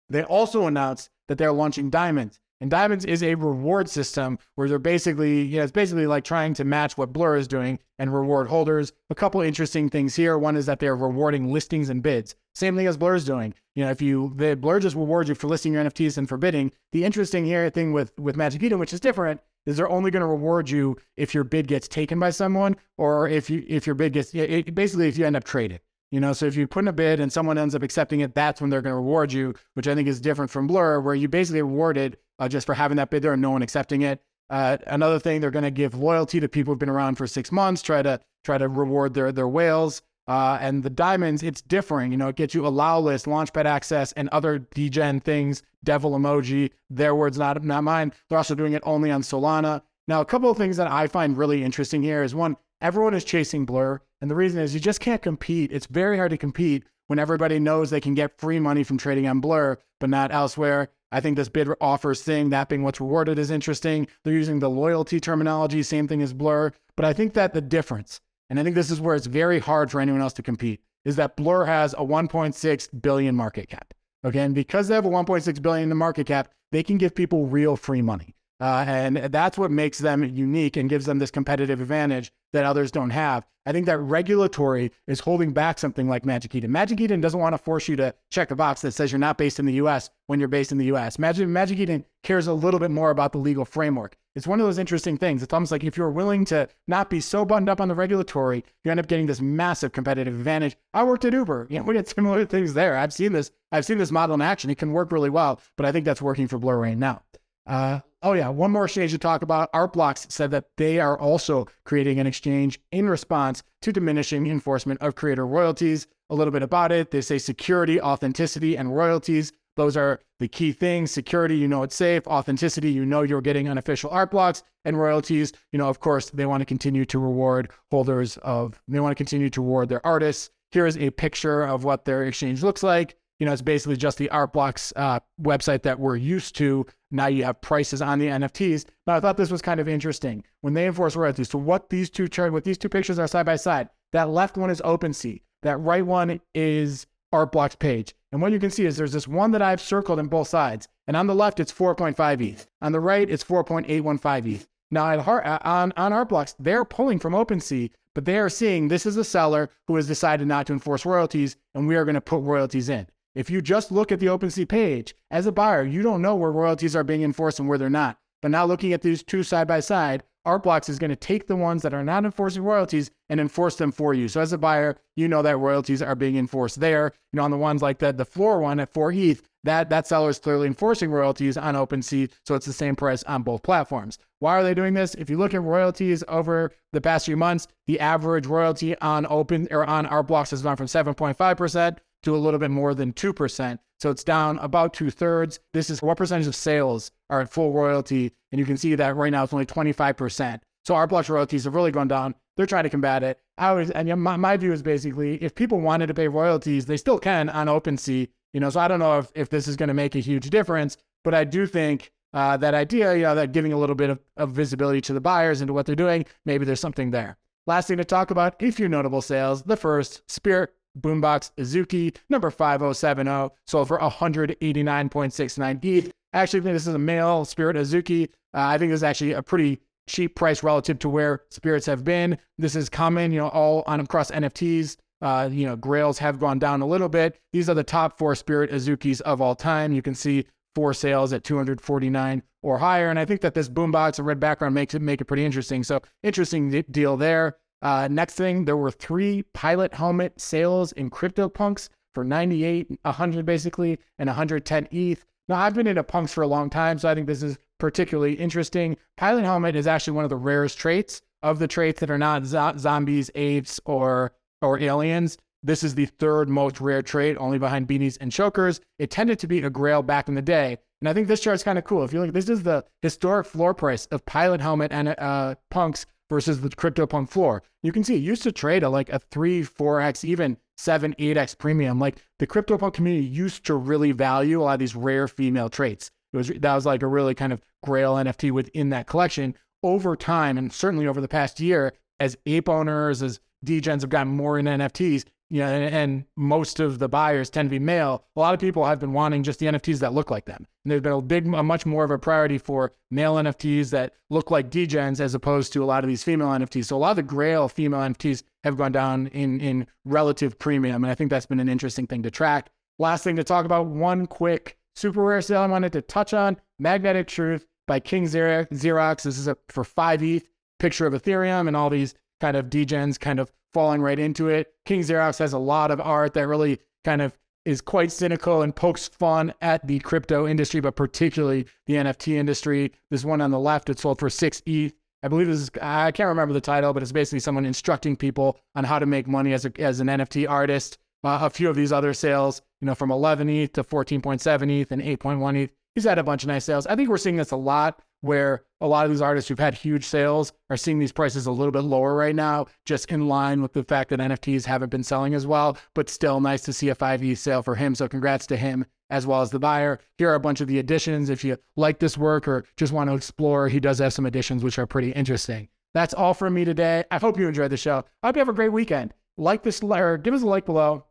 They 0.10 0.24
also 0.24 0.68
announced 0.68 1.10
that 1.28 1.38
they're 1.38 1.52
launching 1.52 1.90
Diamonds. 1.90 2.40
And 2.62 2.72
Diamonds 2.72 3.04
is 3.04 3.22
a 3.22 3.36
reward 3.36 3.90
system 3.90 4.40
where 4.56 4.70
they're 4.70 4.80
basically, 4.80 5.42
you 5.42 5.58
know, 5.58 5.64
it's 5.64 5.72
basically 5.74 6.08
like 6.08 6.24
trying 6.24 6.54
to 6.54 6.64
match 6.64 6.98
what 6.98 7.12
Blur 7.12 7.36
is 7.36 7.48
doing 7.48 7.78
and 8.00 8.14
reward 8.14 8.48
holders. 8.48 8.94
A 9.10 9.16
couple 9.16 9.42
interesting 9.42 9.90
things 9.90 10.16
here. 10.16 10.38
One 10.38 10.56
is 10.56 10.66
that 10.68 10.80
they're 10.80 10.96
rewarding 10.96 11.52
listings 11.52 11.90
and 11.90 12.02
bids. 12.02 12.36
Same 12.56 12.78
thing 12.78 12.88
as 12.88 12.96
Blur 12.96 13.16
is 13.16 13.26
doing. 13.26 13.54
You 13.76 13.84
know, 13.84 13.92
if 13.92 14.02
you 14.02 14.34
the 14.38 14.56
Blur 14.56 14.80
just 14.80 14.96
rewards 14.96 15.28
you 15.28 15.36
for 15.36 15.48
listing 15.48 15.74
your 15.74 15.84
NFTs 15.84 16.18
and 16.18 16.30
for 16.30 16.38
bidding. 16.38 16.72
The 16.94 17.04
interesting 17.04 17.44
here 17.46 17.70
thing 17.70 17.92
with 17.92 18.18
with 18.18 18.38
Magic 18.38 18.64
Eden, 18.64 18.80
which 18.80 18.94
is 18.94 19.02
different, 19.02 19.42
is 19.66 19.78
they're 19.78 19.90
only 19.90 20.12
going 20.12 20.22
to 20.22 20.28
reward 20.28 20.70
you 20.70 20.98
if 21.18 21.34
your 21.34 21.44
bid 21.44 21.68
gets 21.68 21.88
taken 21.88 22.20
by 22.20 22.30
someone 22.30 22.76
or 22.98 23.28
if 23.28 23.50
you 23.50 23.64
if 23.68 23.86
your 23.86 23.96
bid 23.96 24.14
gets 24.14 24.34
it, 24.34 24.74
basically 24.76 25.08
if 25.08 25.18
you 25.18 25.26
end 25.26 25.36
up 25.36 25.44
traded. 25.44 25.82
You 26.12 26.20
know, 26.20 26.32
so 26.32 26.46
if 26.46 26.56
you 26.56 26.68
put 26.68 26.84
in 26.84 26.88
a 26.90 26.94
bid 26.94 27.20
and 27.20 27.34
someone 27.34 27.58
ends 27.58 27.74
up 27.74 27.82
accepting 27.82 28.20
it, 28.20 28.36
that's 28.36 28.62
when 28.62 28.70
they're 28.70 28.84
going 28.84 28.92
to 28.92 28.98
reward 28.98 29.34
you, 29.34 29.56
which 29.74 29.88
I 29.88 29.96
think 29.96 30.08
is 30.08 30.22
different 30.22 30.52
from 30.52 30.68
Blur, 30.68 31.00
where 31.00 31.16
you 31.16 31.28
basically 31.28 31.64
rewarded 31.64 32.18
uh, 32.38 32.48
just 32.48 32.68
for 32.68 32.76
having 32.76 32.98
that 32.98 33.10
bid 33.10 33.24
there 33.24 33.34
and 33.34 33.42
no 33.42 33.50
one 33.50 33.64
accepting 33.64 34.04
it. 34.04 34.22
Uh, 34.52 34.78
another 34.86 35.18
thing, 35.18 35.42
they're 35.42 35.50
going 35.50 35.64
to 35.64 35.72
give 35.72 35.96
loyalty 35.96 36.40
to 36.40 36.48
people 36.48 36.72
who've 36.72 36.80
been 36.80 36.88
around 36.88 37.16
for 37.16 37.26
six 37.26 37.52
months, 37.52 37.82
try 37.82 38.04
to 38.04 38.20
try 38.44 38.60
to 38.60 38.68
reward 38.68 39.16
their 39.16 39.32
their 39.32 39.48
whales. 39.48 40.04
Uh, 40.28 40.58
and 40.62 40.84
the 40.84 40.90
diamonds, 40.90 41.42
it's 41.42 41.62
differing. 41.62 42.12
You 42.12 42.18
know, 42.18 42.28
it 42.28 42.36
gets 42.36 42.54
you 42.54 42.66
allow 42.66 43.00
list, 43.00 43.26
launchpad 43.26 43.66
access, 43.66 44.12
and 44.14 44.30
other 44.30 44.60
degen 44.60 45.20
things. 45.20 45.64
Devil 45.84 46.12
emoji, 46.12 46.72
their 46.90 47.16
words, 47.16 47.38
not 47.38 47.64
not 47.64 47.84
mine. 47.84 48.14
They're 48.30 48.38
also 48.38 48.56
doing 48.56 48.74
it 48.74 48.84
only 48.86 49.12
on 49.12 49.22
Solana. 49.22 49.82
Now, 50.08 50.22
a 50.22 50.26
couple 50.26 50.50
of 50.50 50.58
things 50.58 50.78
that 50.78 50.92
I 50.92 51.08
find 51.08 51.38
really 51.38 51.64
interesting 51.64 52.04
here 52.04 52.24
is 52.24 52.36
one, 52.36 52.58
everyone 52.82 53.14
is 53.14 53.24
chasing 53.24 53.66
Blur. 53.66 54.02
And 54.22 54.30
the 54.30 54.36
reason 54.36 54.60
is 54.60 54.74
you 54.74 54.80
just 54.80 55.00
can't 55.00 55.22
compete. 55.22 55.72
It's 55.72 55.86
very 55.86 56.18
hard 56.18 56.32
to 56.32 56.38
compete 56.38 56.84
when 57.08 57.20
everybody 57.20 57.60
knows 57.60 57.90
they 57.90 58.02
can 58.02 58.14
get 58.14 58.38
free 58.38 58.60
money 58.60 58.84
from 58.84 58.98
trading 58.98 59.28
on 59.28 59.40
Blur, 59.40 59.78
but 60.00 60.10
not 60.10 60.32
elsewhere. 60.32 60.90
I 61.12 61.20
think 61.20 61.38
this 61.38 61.50
bid 61.50 61.68
offers 61.80 62.22
thing, 62.22 62.50
that 62.50 62.70
being 62.70 62.84
what's 62.84 63.00
rewarded, 63.00 63.38
is 63.38 63.52
interesting. 63.52 64.08
They're 64.24 64.34
using 64.34 64.60
the 64.60 64.70
loyalty 64.70 65.20
terminology, 65.20 65.84
same 65.84 66.08
thing 66.08 66.22
as 66.22 66.34
Blur. 66.34 66.72
But 66.96 67.06
I 67.06 67.14
think 67.14 67.34
that 67.34 67.54
the 67.54 67.62
difference, 67.62 68.20
and 68.50 68.60
I 68.60 68.64
think 68.64 68.76
this 68.76 68.90
is 68.90 69.00
where 69.00 69.16
it's 69.16 69.28
very 69.28 69.60
hard 69.60 69.92
for 69.92 70.02
anyone 70.02 70.22
else 70.22 70.34
to 70.34 70.44
compete, 70.44 70.82
is 71.06 71.16
that 71.18 71.36
Blur 71.36 71.66
has 71.66 71.94
a 71.94 71.98
1.6 71.98 73.02
billion 73.02 73.36
market 73.36 73.70
cap. 73.70 73.94
Okay, 74.26 74.40
and 74.40 74.56
because 74.56 74.88
they 74.88 74.96
have 74.96 75.06
a 75.06 75.10
1.6 75.10 75.62
billion 75.62 75.84
in 75.84 75.90
the 75.90 75.96
market 75.96 76.28
cap, 76.28 76.50
they 76.72 76.84
can 76.84 76.98
give 76.98 77.14
people 77.14 77.46
real 77.46 77.76
free 77.76 78.02
money. 78.02 78.36
Uh, 78.60 78.86
and 78.88 79.18
that's 79.18 79.58
what 79.58 79.72
makes 79.72 79.98
them 79.98 80.24
unique 80.24 80.78
and 80.78 80.90
gives 80.90 81.06
them 81.06 81.20
this 81.20 81.32
competitive 81.32 81.82
advantage 81.82 82.32
that 82.54 82.66
others 82.66 82.92
don't 82.92 83.10
have. 83.10 83.46
I 83.66 83.72
think 83.72 83.86
that 83.88 84.00
regulatory 84.00 84.92
is 85.08 85.20
holding 85.20 85.52
back 85.52 85.80
something 85.80 86.08
like 86.08 86.26
Magic 86.26 86.54
Eden. 86.56 86.72
Magic 86.72 87.02
Eden 87.02 87.20
doesn't 87.20 87.40
want 87.40 87.54
to 87.54 87.58
force 87.58 87.88
you 87.88 87.96
to 87.98 88.14
check 88.30 88.52
a 88.52 88.56
box 88.56 88.82
that 88.82 88.92
says 88.94 89.12
you're 89.12 89.20
not 89.20 89.38
based 89.38 89.60
in 89.60 89.66
the 89.66 89.74
US 89.74 90.10
when 90.28 90.40
you're 90.40 90.48
based 90.48 90.72
in 90.72 90.78
the 90.78 90.86
US. 90.94 91.20
Magic, 91.20 91.48
Magic 91.48 91.80
Eden 91.80 92.06
cares 92.24 92.48
a 92.48 92.54
little 92.54 92.80
bit 92.80 92.92
more 92.92 93.10
about 93.10 93.32
the 93.32 93.38
legal 93.38 93.66
framework. 93.66 94.18
It's 94.36 94.48
one 94.48 94.60
of 94.60 94.66
those 94.66 94.80
interesting 94.80 95.18
things. 95.18 95.44
It's 95.44 95.54
almost 95.54 95.72
like 95.72 95.84
if 95.84 95.96
you're 95.96 96.10
willing 96.10 96.44
to 96.46 96.68
not 96.88 97.10
be 97.10 97.20
so 97.20 97.46
buttoned 97.46 97.70
up 97.70 97.80
on 97.80 97.88
the 97.88 97.96
regulatory, 97.96 98.64
you 98.84 98.92
end 98.92 99.00
up 99.00 99.08
getting 99.08 99.28
this 99.28 99.42
massive 99.42 99.92
competitive 99.92 100.34
advantage. 100.34 100.76
I 100.94 101.04
worked 101.04 101.26
at 101.26 101.34
Uber. 101.34 101.68
You 101.70 101.80
know, 101.80 101.86
we 101.86 101.96
had 101.96 102.08
similar 102.08 102.46
things 102.48 102.74
there. 102.74 102.98
I've 102.98 103.14
seen 103.14 103.34
this. 103.34 103.52
I've 103.72 103.86
seen 103.86 104.00
this 104.00 104.12
model 104.12 104.34
in 104.34 104.42
action. 104.42 104.70
It 104.70 104.78
can 104.78 104.92
work 104.92 105.12
really 105.12 105.30
well, 105.30 105.60
but 105.78 105.86
I 105.86 105.92
think 105.92 106.06
that's 106.06 106.22
working 106.22 106.48
for 106.48 106.58
Blur 106.58 106.78
right 106.78 106.98
now. 106.98 107.22
Uh, 107.66 108.00
oh 108.22 108.34
yeah, 108.34 108.50
one 108.50 108.72
more 108.72 108.86
exchange 108.86 109.12
to 109.12 109.18
talk 109.18 109.42
about. 109.42 109.72
Artblocks 109.72 110.32
said 110.32 110.52
that 110.52 110.66
they 110.78 111.00
are 111.00 111.18
also 111.18 111.68
creating 111.86 112.20
an 112.20 112.28
exchange 112.28 112.80
in 112.92 113.08
response 113.08 113.64
to 113.82 113.94
diminishing 113.94 114.48
enforcement 114.48 115.02
of 115.02 115.16
creator 115.16 115.46
royalties. 115.46 116.08
A 116.30 116.36
little 116.36 116.52
bit 116.52 116.64
about 116.64 116.92
it. 116.92 117.12
They 117.12 117.22
say 117.22 117.38
security, 117.38 118.02
authenticity, 118.02 118.76
and 118.78 118.96
royalties. 118.96 119.52
Those 119.76 119.98
are 119.98 120.20
the 120.40 120.48
key 120.48 120.72
things. 120.72 121.12
Security, 121.12 121.58
you 121.58 121.68
know 121.68 121.84
it's 121.84 121.96
safe. 121.96 122.28
Authenticity, 122.28 122.92
you 122.92 123.06
know 123.06 123.22
you're 123.22 123.42
getting 123.42 123.70
unofficial 123.70 124.10
art 124.10 124.32
blocks. 124.32 124.64
And 124.86 125.00
royalties, 125.00 125.54
you 125.72 125.80
know, 125.80 125.88
of 125.88 126.00
course, 126.00 126.30
they 126.30 126.46
want 126.46 126.62
to 126.62 126.66
continue 126.66 127.06
to 127.06 127.20
reward 127.20 127.72
holders 127.90 128.38
of, 128.38 128.82
they 128.88 129.00
want 129.00 129.12
to 129.12 129.16
continue 129.16 129.50
to 129.50 129.62
reward 129.62 129.90
their 129.90 130.06
artists. 130.06 130.50
Here 130.72 130.86
is 130.86 130.98
a 130.98 131.12
picture 131.12 131.64
of 131.64 131.84
what 131.84 132.06
their 132.06 132.26
exchange 132.26 132.64
looks 132.64 132.84
like 132.84 133.16
you 133.44 133.46
know, 133.46 133.52
it's 133.52 133.62
basically 133.62 133.98
just 133.98 134.18
the 134.18 134.30
Artblocks 134.32 134.94
uh, 134.96 135.20
website 135.42 135.82
that 135.84 136.00
we're 136.00 136.16
used 136.16 136.56
to. 136.56 136.86
Now 137.12 137.28
you 137.28 137.44
have 137.44 137.60
prices 137.60 138.02
on 138.02 138.20
the 138.20 138.28
NFTs. 138.28 138.86
Now 139.06 139.16
I 139.16 139.20
thought 139.20 139.36
this 139.36 139.52
was 139.52 139.62
kind 139.62 139.82
of 139.82 139.90
interesting 139.90 140.46
when 140.62 140.74
they 140.74 140.88
enforce 140.88 141.18
royalties. 141.18 141.50
So 141.50 141.60
what 141.60 141.90
these 141.90 142.10
two 142.10 142.30
chart, 142.30 142.54
what 142.54 142.64
these 142.64 142.78
two 142.78 142.88
pictures 142.88 143.20
are 143.20 143.28
side 143.28 143.46
by 143.46 143.58
side. 143.58 143.90
That 144.14 144.30
left 144.30 144.56
one 144.56 144.70
is 144.70 144.82
OpenSea. 144.82 145.42
That 145.64 145.78
right 145.82 146.06
one 146.06 146.40
is 146.56 147.06
Artblocks 147.34 147.78
page. 147.78 148.16
And 148.34 148.42
what 148.42 148.52
you 148.52 148.60
can 148.60 148.72
see 148.72 148.88
is 148.88 148.98
there's 148.98 149.12
this 149.12 149.28
one 149.28 149.52
that 149.52 149.62
I've 149.62 149.80
circled 149.80 150.18
in 150.18 150.26
both 150.26 150.48
sides. 150.48 150.88
And 151.06 151.16
on 151.16 151.28
the 151.28 151.36
left, 151.36 151.60
it's 151.60 151.72
4.5 151.72 152.42
ETH. 152.42 152.68
On 152.82 152.92
the 152.92 153.00
right, 153.00 153.30
it's 153.30 153.44
4.815 153.44 154.52
ETH. 154.52 154.68
Now 154.90 155.06
uh, 155.06 155.60
on, 155.62 155.94
on 155.96 156.12
Artblocks, 156.12 156.56
they're 156.58 156.84
pulling 156.84 157.20
from 157.20 157.34
OpenSea, 157.34 157.92
but 158.16 158.26
they 158.26 158.40
are 158.40 158.50
seeing 158.50 158.88
this 158.88 159.06
is 159.06 159.18
a 159.18 159.24
seller 159.24 159.70
who 159.88 159.96
has 159.98 160.08
decided 160.08 160.48
not 160.48 160.66
to 160.66 160.74
enforce 160.74 161.06
royalties, 161.06 161.58
and 161.76 161.88
we 161.88 161.96
are 161.96 162.06
going 162.06 162.16
to 162.16 162.22
put 162.22 162.42
royalties 162.42 162.90
in. 162.90 163.06
If 163.36 163.52
you 163.52 163.62
just 163.62 163.92
look 163.92 164.12
at 164.12 164.20
the 164.20 164.28
OpenSea 164.28 164.68
page, 164.68 165.14
as 165.30 165.46
a 165.46 165.52
buyer, 165.52 165.84
you 165.84 166.02
don't 166.02 166.24
know 166.24 166.36
where 166.36 166.52
royalties 166.52 166.96
are 166.96 167.04
being 167.04 167.22
enforced 167.22 167.60
and 167.60 167.70
where 167.70 167.78
they're 167.78 167.88
not. 167.88 168.18
But 168.42 168.50
now 168.50 168.66
looking 168.66 168.94
at 168.94 169.04
these 169.04 169.22
two 169.22 169.44
side 169.44 169.68
by 169.68 169.80
side, 169.80 170.24
Artblocks 170.46 170.90
is 170.90 171.00
going 171.00 171.10
to 171.10 171.16
take 171.16 171.48
the 171.48 171.56
ones 171.56 171.82
that 171.84 171.94
are 171.94 172.04
not 172.04 172.26
enforcing 172.26 172.64
royalties 172.64 173.10
and 173.30 173.40
enforce 173.40 173.76
them 173.78 173.92
for 173.92 174.14
you. 174.14 174.28
So 174.28 174.42
as 174.42 174.54
a 174.54 174.58
buyer, 174.58 174.98
you 175.16 175.28
know 175.28 175.42
that 175.42 175.58
royalties 175.58 176.02
are 176.02 176.16
being 176.16 176.36
enforced 176.36 176.80
there. 176.80 177.14
You 177.32 177.38
know, 177.38 177.44
on 177.44 177.52
the 177.52 177.58
ones 177.58 177.82
like 177.82 178.00
the 178.00 178.12
the 178.12 178.26
floor 178.26 178.60
one 178.60 178.80
at 178.80 178.94
4 178.94 179.12
ETH, 179.14 179.42
that 179.64 179.90
that 179.90 180.06
seller 180.06 180.30
is 180.30 180.40
clearly 180.40 180.68
enforcing 180.68 181.12
royalties 181.12 181.56
on 181.56 181.76
OpenSea, 181.76 182.30
so 182.46 182.56
it's 182.56 182.66
the 182.66 182.74
same 182.74 182.96
price 182.96 183.24
on 183.24 183.44
both 183.44 183.64
platforms. 183.64 184.18
Why 184.40 184.58
are 184.58 184.64
they 184.64 184.74
doing 184.74 184.94
this? 184.94 185.16
If 185.16 185.30
you 185.30 185.38
look 185.38 185.54
at 185.54 185.62
royalties 185.62 186.24
over 186.28 186.72
the 186.92 187.00
past 187.00 187.26
few 187.26 187.38
months, 187.38 187.68
the 187.88 188.00
average 188.02 188.46
royalty 188.46 188.98
on 189.00 189.26
open 189.30 189.70
or 189.72 189.86
on 189.86 190.06
Artblocks 190.06 190.52
has 190.52 190.62
gone 190.62 190.76
from 190.76 190.88
7.5% 190.88 191.98
to 192.24 192.36
a 192.36 192.38
little 192.38 192.60
bit 192.60 192.72
more 192.72 192.94
than 192.94 193.14
2%. 193.14 193.80
So 194.00 194.10
it's 194.10 194.24
down 194.24 194.60
about 194.60 194.94
two 194.94 195.10
thirds. 195.10 195.60
This 195.74 195.90
is 195.90 196.02
what 196.02 196.18
percentage 196.18 196.48
of 196.48 196.56
sales 196.56 197.12
are 197.30 197.42
at 197.42 197.54
full 197.54 197.72
royalty. 197.72 198.34
And 198.52 198.60
you 198.60 198.66
can 198.66 198.76
see 198.76 198.96
that 198.96 199.16
right 199.16 199.32
now 199.32 199.44
it's 199.44 199.54
only 199.54 199.66
25%. 199.66 200.60
So 200.86 200.94
Artblocks 200.94 201.30
royalties 201.30 201.64
have 201.64 201.76
really 201.76 201.92
gone 201.92 202.10
down. 202.10 202.36
They're 202.58 202.66
trying 202.66 202.84
to 202.84 202.90
combat 202.90 203.24
it. 203.24 203.40
I 203.58 203.72
was, 203.72 203.90
and 203.92 204.22
my, 204.22 204.36
my 204.36 204.58
view 204.58 204.74
is 204.74 204.82
basically 204.82 205.42
if 205.42 205.56
people 205.56 205.80
wanted 205.80 206.08
to 206.08 206.14
pay 206.14 206.28
royalties, 206.28 206.86
they 206.86 206.98
still 206.98 207.18
can 207.18 207.50
on 207.50 207.68
OpenSea. 207.68 208.28
You 208.54 208.60
know, 208.60 208.70
so 208.70 208.80
I 208.80 208.88
don't 208.88 209.00
know 209.00 209.20
if, 209.20 209.32
if 209.36 209.50
this 209.50 209.68
is 209.68 209.76
going 209.76 209.88
to 209.88 209.94
make 209.94 210.16
a 210.16 210.20
huge 210.20 210.50
difference, 210.50 210.98
but 211.24 211.34
I 211.34 211.44
do 211.44 211.66
think 211.66 212.12
uh, 212.34 212.58
that 212.58 212.74
idea, 212.74 213.16
you 213.16 213.24
know, 213.24 213.36
that 213.36 213.52
giving 213.52 213.74
a 213.74 213.78
little 213.78 213.96
bit 213.96 214.10
of, 214.10 214.20
of 214.38 214.52
visibility 214.52 215.02
to 215.02 215.14
the 215.14 215.22
buyers 215.22 215.62
into 215.62 215.74
what 215.74 215.86
they're 215.86 215.96
doing, 215.96 216.26
maybe 216.46 216.66
there's 216.66 216.80
something 216.80 217.12
there. 217.12 217.38
Last 217.66 217.88
thing 217.88 217.98
to 217.98 218.06
talk 218.06 218.32
about, 218.32 218.56
a 218.60 218.72
few 218.72 218.90
notable 218.90 219.22
sales. 219.22 219.64
The 219.64 219.78
first, 219.78 220.30
Spirit 220.30 220.74
Boombox 221.00 221.52
Azuki, 221.58 222.16
number 222.30 222.50
5070, 222.52 223.54
sold 223.68 223.88
for 223.88 224.00
189.69 224.00 225.86
ETH. 225.86 226.12
I 226.34 226.40
actually 226.40 226.62
think 226.62 226.74
this 226.74 226.88
is 226.88 226.96
a 226.96 227.00
male 227.00 227.46
Spirit 227.46 227.76
Azuki. 227.78 228.26
Uh, 228.54 228.68
I 228.68 228.78
think 228.78 228.92
this 228.92 229.00
is 229.00 229.04
actually 229.04 229.34
a 229.34 229.42
pretty 229.42 229.80
cheap 230.08 230.36
price 230.36 230.64
relative 230.64 231.00
to 231.00 231.10
where 231.10 231.42
spirits 231.50 231.86
have 231.86 232.04
been. 232.04 232.38
This 232.58 232.76
is 232.76 232.90
common, 232.90 233.32
you 233.32 233.40
know, 233.40 233.50
all 233.50 233.84
on 233.88 234.00
across 234.00 234.32
NFTs. 234.32 234.98
Uh, 235.22 235.50
you 235.52 235.66
know, 235.66 235.78
grails 235.78 236.18
have 236.20 236.40
gone 236.40 236.60
down 236.60 236.82
a 236.82 236.86
little 236.86 237.08
bit. 237.08 237.40
These 237.54 237.70
are 237.70 237.74
the 237.74 237.84
top 237.84 238.18
four 238.18 238.36
Spirit 238.36 238.72
Azukis 238.72 239.22
of 239.22 239.42
all 239.42 239.56
time. 239.56 239.94
You 239.94 240.02
can 240.02 240.16
see 240.16 240.46
four 240.76 240.94
sales 240.94 241.32
at 241.32 241.44
249 241.44 242.44
or 242.62 242.78
higher. 242.78 243.10
And 243.10 243.18
I 243.18 243.26
think 243.26 243.42
that 243.42 243.54
this 243.54 243.70
boombox 243.70 244.18
and 244.18 244.28
red 244.28 244.40
background 244.40 244.76
makes 244.76 244.94
it 244.94 245.02
make 245.02 245.22
it 245.22 245.26
pretty 245.26 245.46
interesting. 245.46 245.84
So 245.84 246.02
interesting 246.24 246.84
deal 246.92 247.16
there. 247.16 247.58
Uh, 247.84 248.08
next 248.10 248.36
thing, 248.36 248.64
there 248.66 248.78
were 248.78 248.90
three 248.90 249.44
pilot 249.54 249.94
helmet 249.94 250.40
sales 250.40 250.94
in 250.94 251.10
CryptoPunks 251.10 251.90
for 252.16 252.24
98, 252.24 253.00
100 253.02 253.46
basically, 253.46 254.00
and 254.18 254.28
110 254.28 254.88
ETH. 254.92 255.26
Now, 255.50 255.56
I've 255.56 255.76
been 255.76 255.88
into 255.88 256.04
punks 256.04 256.32
for 256.34 256.42
a 256.42 256.48
long 256.48 256.70
time, 256.70 256.98
so 256.98 257.10
I 257.10 257.14
think 257.14 257.28
this 257.28 257.44
is 257.44 257.58
particularly 257.80 258.36
interesting. 258.36 258.96
Pilot 259.18 259.44
helmet 259.44 259.76
is 259.76 259.88
actually 259.88 260.14
one 260.14 260.24
of 260.24 260.30
the 260.30 260.38
rarest 260.38 260.78
traits 260.78 261.22
of 261.42 261.60
the 261.60 261.68
traits 261.68 262.00
that 262.00 262.10
are 262.10 262.18
not 262.18 262.46
zo- 262.46 262.78
zombies, 262.78 263.30
apes, 263.36 263.80
or 263.84 264.32
or 264.62 264.80
aliens. 264.80 265.38
This 265.62 265.84
is 265.84 265.96
the 265.96 266.06
third 266.06 266.48
most 266.48 266.80
rare 266.80 267.02
trait, 267.02 267.36
only 267.38 267.60
behind 267.60 267.88
beanies 267.88 268.18
and 268.22 268.32
chokers. 268.32 268.80
It 268.98 269.12
tended 269.12 269.40
to 269.40 269.48
be 269.48 269.62
a 269.62 269.70
grail 269.70 270.02
back 270.02 270.30
in 270.30 270.36
the 270.36 270.42
day. 270.42 270.78
And 271.02 271.10
I 271.10 271.14
think 271.14 271.28
this 271.28 271.42
chart's 271.42 271.64
kind 271.64 271.78
of 271.78 271.84
cool. 271.84 272.06
If 272.06 272.14
you 272.14 272.22
look, 272.22 272.34
this 272.34 272.48
is 272.48 272.64
the 272.64 272.86
historic 273.02 273.46
floor 273.46 273.74
price 273.74 274.06
of 274.06 274.26
pilot 274.26 274.62
helmet 274.62 274.94
and 274.94 275.10
uh, 275.18 275.56
punks 275.70 276.06
versus 276.34 276.62
the 276.62 276.70
crypto 276.70 277.06
CryptoPunk 277.06 277.30
floor. 277.30 277.62
You 277.84 277.92
can 277.92 278.04
see 278.04 278.16
it 278.16 278.22
used 278.22 278.44
to 278.44 278.52
trade 278.52 278.84
at 278.84 278.92
like 278.92 279.10
a 279.10 279.20
3, 279.20 279.62
4x, 279.62 280.26
even 280.26 280.58
7, 280.78 281.14
8x 281.20 281.58
premium. 281.58 282.00
Like 282.00 282.18
the 282.40 282.48
crypto 282.48 282.78
CryptoPunk 282.78 282.94
community 282.94 283.26
used 283.26 283.66
to 283.68 283.76
really 283.76 284.12
value 284.12 284.62
a 284.62 284.64
lot 284.64 284.74
of 284.74 284.80
these 284.80 284.96
rare 284.96 285.28
female 285.28 285.70
traits. 285.70 286.10
It 286.34 286.38
was 286.38 286.48
that 286.48 286.74
was 286.74 286.86
like 286.88 287.04
a 287.04 287.08
really 287.08 287.36
kind 287.36 287.54
of 287.54 287.62
grail 287.84 288.16
NFT 288.16 288.52
within 288.52 288.90
that 288.90 289.06
collection. 289.06 289.56
Over 289.84 290.16
time, 290.16 290.58
and 290.58 290.72
certainly 290.72 291.08
over 291.08 291.22
the 291.22 291.28
past 291.28 291.60
year, 291.60 291.94
as 292.20 292.38
ape 292.46 292.70
owners, 292.70 293.22
as 293.22 293.40
degens 293.66 294.02
have 294.02 294.10
gotten 294.10 294.34
more 294.34 294.58
in 294.58 294.66
NFTs, 294.66 295.26
you 295.54 295.60
know, 295.60 295.68
and, 295.68 295.94
and, 295.94 296.26
most 296.36 296.80
of 296.80 296.98
the 296.98 297.08
buyers 297.08 297.52
tend 297.52 297.70
to 297.70 297.70
be 297.70 297.78
male. 297.78 298.26
A 298.36 298.40
lot 298.40 298.56
of 298.56 298.60
people 298.60 298.84
have 298.86 299.00
been 299.00 299.14
wanting 299.14 299.44
just 299.44 299.60
the 299.60 299.68
NFTs 299.68 300.00
that 300.00 300.12
look 300.12 300.32
like 300.32 300.46
them. 300.46 300.66
And 300.84 300.92
there's 300.92 301.04
been 301.04 301.12
a 301.12 301.22
big, 301.22 301.46
a 301.46 301.62
much 301.62 301.86
more 301.86 302.04
of 302.04 302.10
a 302.10 302.18
priority 302.18 302.58
for 302.58 302.94
male 303.12 303.36
NFTs 303.36 303.92
that 303.92 304.16
look 304.32 304.50
like 304.50 304.72
degens 304.72 305.20
as 305.20 305.36
opposed 305.36 305.72
to 305.74 305.84
a 305.84 305.86
lot 305.86 306.04
of 306.04 306.08
these 306.08 306.24
female 306.24 306.48
NFTs. 306.48 306.86
So 306.86 306.96
a 306.96 306.98
lot 306.98 307.12
of 307.12 307.18
the 307.18 307.24
Grail 307.24 307.70
female 307.70 308.00
NFTs 308.00 308.42
have 308.64 308.78
gone 308.78 308.92
down 308.92 309.28
in 309.28 309.62
in 309.62 309.86
relative 310.06 310.58
premium, 310.58 311.04
and 311.04 311.12
I 311.12 311.14
think 311.14 311.30
that's 311.30 311.46
been 311.46 311.60
an 311.60 311.70
interesting 311.70 312.08
thing 312.08 312.24
to 312.24 312.32
track. 312.32 312.72
Last 312.98 313.24
thing 313.24 313.36
to 313.36 313.44
talk 313.44 313.66
about, 313.66 313.86
one 313.86 314.26
quick 314.26 314.80
SuperRare 314.98 315.44
sale 315.44 315.62
I 315.62 315.68
wanted 315.68 315.94
to 315.94 316.02
touch 316.02 316.34
on: 316.34 316.58
Magnetic 316.80 317.28
Truth 317.28 317.68
by 317.86 318.00
King 318.00 318.26
Xerox. 318.26 319.22
This 319.22 319.38
is 319.38 319.48
a 319.48 319.56
for 319.70 319.84
five 319.84 320.24
ETH 320.24 320.50
picture 320.80 321.06
of 321.06 321.14
Ethereum 321.14 321.68
and 321.68 321.78
all 321.78 321.92
these 321.92 322.16
kind 322.42 322.58
of 322.58 322.72
degens 322.72 323.20
kind 323.20 323.40
of 323.40 323.52
falling 323.74 324.02
right 324.02 324.20
into 324.20 324.50
it. 324.50 324.74
King 324.86 325.02
Xerox 325.02 325.40
has 325.40 325.54
a 325.54 325.60
lot 325.60 325.92
of 325.92 326.00
art 326.00 326.34
that 326.34 326.48
really 326.48 326.80
kind 327.04 327.22
of 327.22 327.38
is 327.66 327.82
quite 327.82 328.12
cynical 328.12 328.62
and 328.62 328.76
pokes 328.76 329.08
fun 329.08 329.54
at 329.62 329.86
the 329.88 330.00
crypto 330.00 330.48
industry, 330.48 330.82
but 330.82 330.96
particularly 330.96 331.66
the 331.86 331.94
NFT 331.94 332.34
industry. 332.36 332.92
This 333.10 333.24
one 333.24 333.42
on 333.42 333.52
the 333.52 333.60
left, 333.60 333.90
it 333.90 334.00
sold 334.00 334.20
for 334.20 334.30
six 334.30 334.62
ETH. 334.66 334.94
I 335.24 335.30
believe 335.30 335.48
this 335.48 335.62
is, 335.62 335.72
I 335.82 336.12
can't 336.12 336.28
remember 336.28 336.54
the 336.54 336.60
title, 336.60 336.94
but 336.94 337.02
it's 337.02 337.14
basically 337.14 337.40
someone 337.40 337.66
instructing 337.66 338.18
people 338.18 338.60
on 338.76 338.84
how 338.84 339.00
to 339.00 339.06
make 339.06 339.28
money 339.28 339.54
as, 339.54 339.66
a, 339.66 339.72
as 339.80 340.02
an 340.02 340.08
NFT 340.08 340.50
artist. 340.50 340.98
Uh, 341.24 341.40
a 341.42 341.50
few 341.50 341.70
of 341.70 341.78
these 341.78 341.94
other 341.94 342.14
sales, 342.14 342.62
you 342.82 342.86
know, 342.86 342.96
from 342.96 343.10
11 343.10 343.48
ETH 343.48 343.72
to 343.72 343.84
14.7 343.84 344.82
ETH 344.82 344.92
and 344.92 345.02
8.1 345.02 345.64
ETH. 345.64 345.72
He's 345.96 346.06
had 346.06 346.18
a 346.18 346.24
bunch 346.24 346.44
of 346.44 346.48
nice 346.48 346.66
sales. 346.66 346.88
I 346.88 346.96
think 346.96 347.10
we're 347.10 347.18
seeing 347.18 347.38
this 347.38 347.52
a 347.52 347.56
lot 347.56 348.02
where 348.22 348.64
a 348.82 348.88
lot 348.88 349.06
of 349.06 349.12
these 349.12 349.22
artists 349.22 349.50
who've 349.50 349.60
had 349.60 349.74
huge 349.74 350.06
sales 350.06 350.54
are 350.70 350.78
seeing 350.78 350.98
these 350.98 351.12
prices 351.12 351.46
a 351.46 351.52
little 351.52 351.72
bit 351.72 351.84
lower 351.84 352.16
right 352.16 352.36
now, 352.36 352.66
just 352.86 353.12
in 353.12 353.28
line 353.28 353.62
with 353.62 353.74
the 353.74 353.84
fact 353.84 354.10
that 354.10 354.20
NFTs 354.20 354.66
haven't 354.66 354.90
been 354.90 355.04
selling 355.04 355.34
as 355.34 355.46
well, 355.46 355.78
but 355.94 356.10
still 356.10 356.40
nice 356.40 356.62
to 356.64 356.74
see 356.74 356.90
a 356.90 356.96
5E 356.96 357.38
sale 357.38 357.62
for 357.62 357.76
him. 357.76 357.96
So 357.96 358.08
congrats 358.08 358.48
to 358.48 358.58
him 358.58 358.86
as 359.10 359.28
well 359.28 359.42
as 359.42 359.52
the 359.52 359.60
buyer. 359.60 360.00
Here 360.18 360.30
are 360.32 360.36
a 360.36 360.40
bunch 360.40 360.62
of 360.62 360.68
the 360.68 360.80
additions. 360.80 361.30
If 361.30 361.44
you 361.44 361.58
like 361.76 362.00
this 362.00 362.18
work 362.18 362.48
or 362.48 362.66
just 362.78 362.94
want 362.94 363.10
to 363.10 363.16
explore, 363.16 363.68
he 363.68 363.80
does 363.80 364.00
have 364.00 364.14
some 364.14 364.26
additions 364.26 364.64
which 364.64 364.80
are 364.80 364.88
pretty 364.88 365.12
interesting. 365.12 365.68
That's 365.94 366.14
all 366.14 366.34
from 366.34 366.56
me 366.56 366.66
today. 366.66 367.04
I 367.12 367.20
hope 367.20 367.38
you 367.38 367.48
enjoyed 367.48 367.72
the 367.72 367.78
show. 367.78 368.06
I 368.24 368.28
hope 368.28 368.36
you 368.38 368.40
have 368.42 368.50
a 368.50 368.54
great 368.54 368.72
weekend. 368.72 369.14
Like 369.38 369.64
this 369.64 369.84
or 369.84 370.18
give 370.18 370.34
us 370.34 370.42
a 370.42 370.48
like 370.48 370.66
below. 370.66 371.06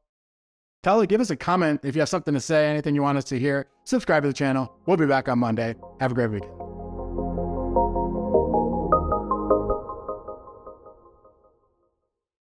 Tell 0.82 1.04
give 1.06 1.20
us 1.20 1.30
a 1.30 1.36
comment 1.36 1.80
if 1.84 1.94
you 1.94 2.00
have 2.00 2.08
something 2.08 2.34
to 2.34 2.40
say, 2.40 2.68
anything 2.68 2.96
you 2.96 3.02
want 3.02 3.16
us 3.16 3.24
to 3.26 3.38
hear. 3.38 3.68
Subscribe 3.84 4.24
to 4.24 4.28
the 4.28 4.34
channel. 4.34 4.74
We'll 4.86 4.96
be 4.96 5.06
back 5.06 5.28
on 5.28 5.38
Monday. 5.38 5.76
Have 6.00 6.10
a 6.10 6.14
great 6.14 6.30
weekend. 6.30 6.71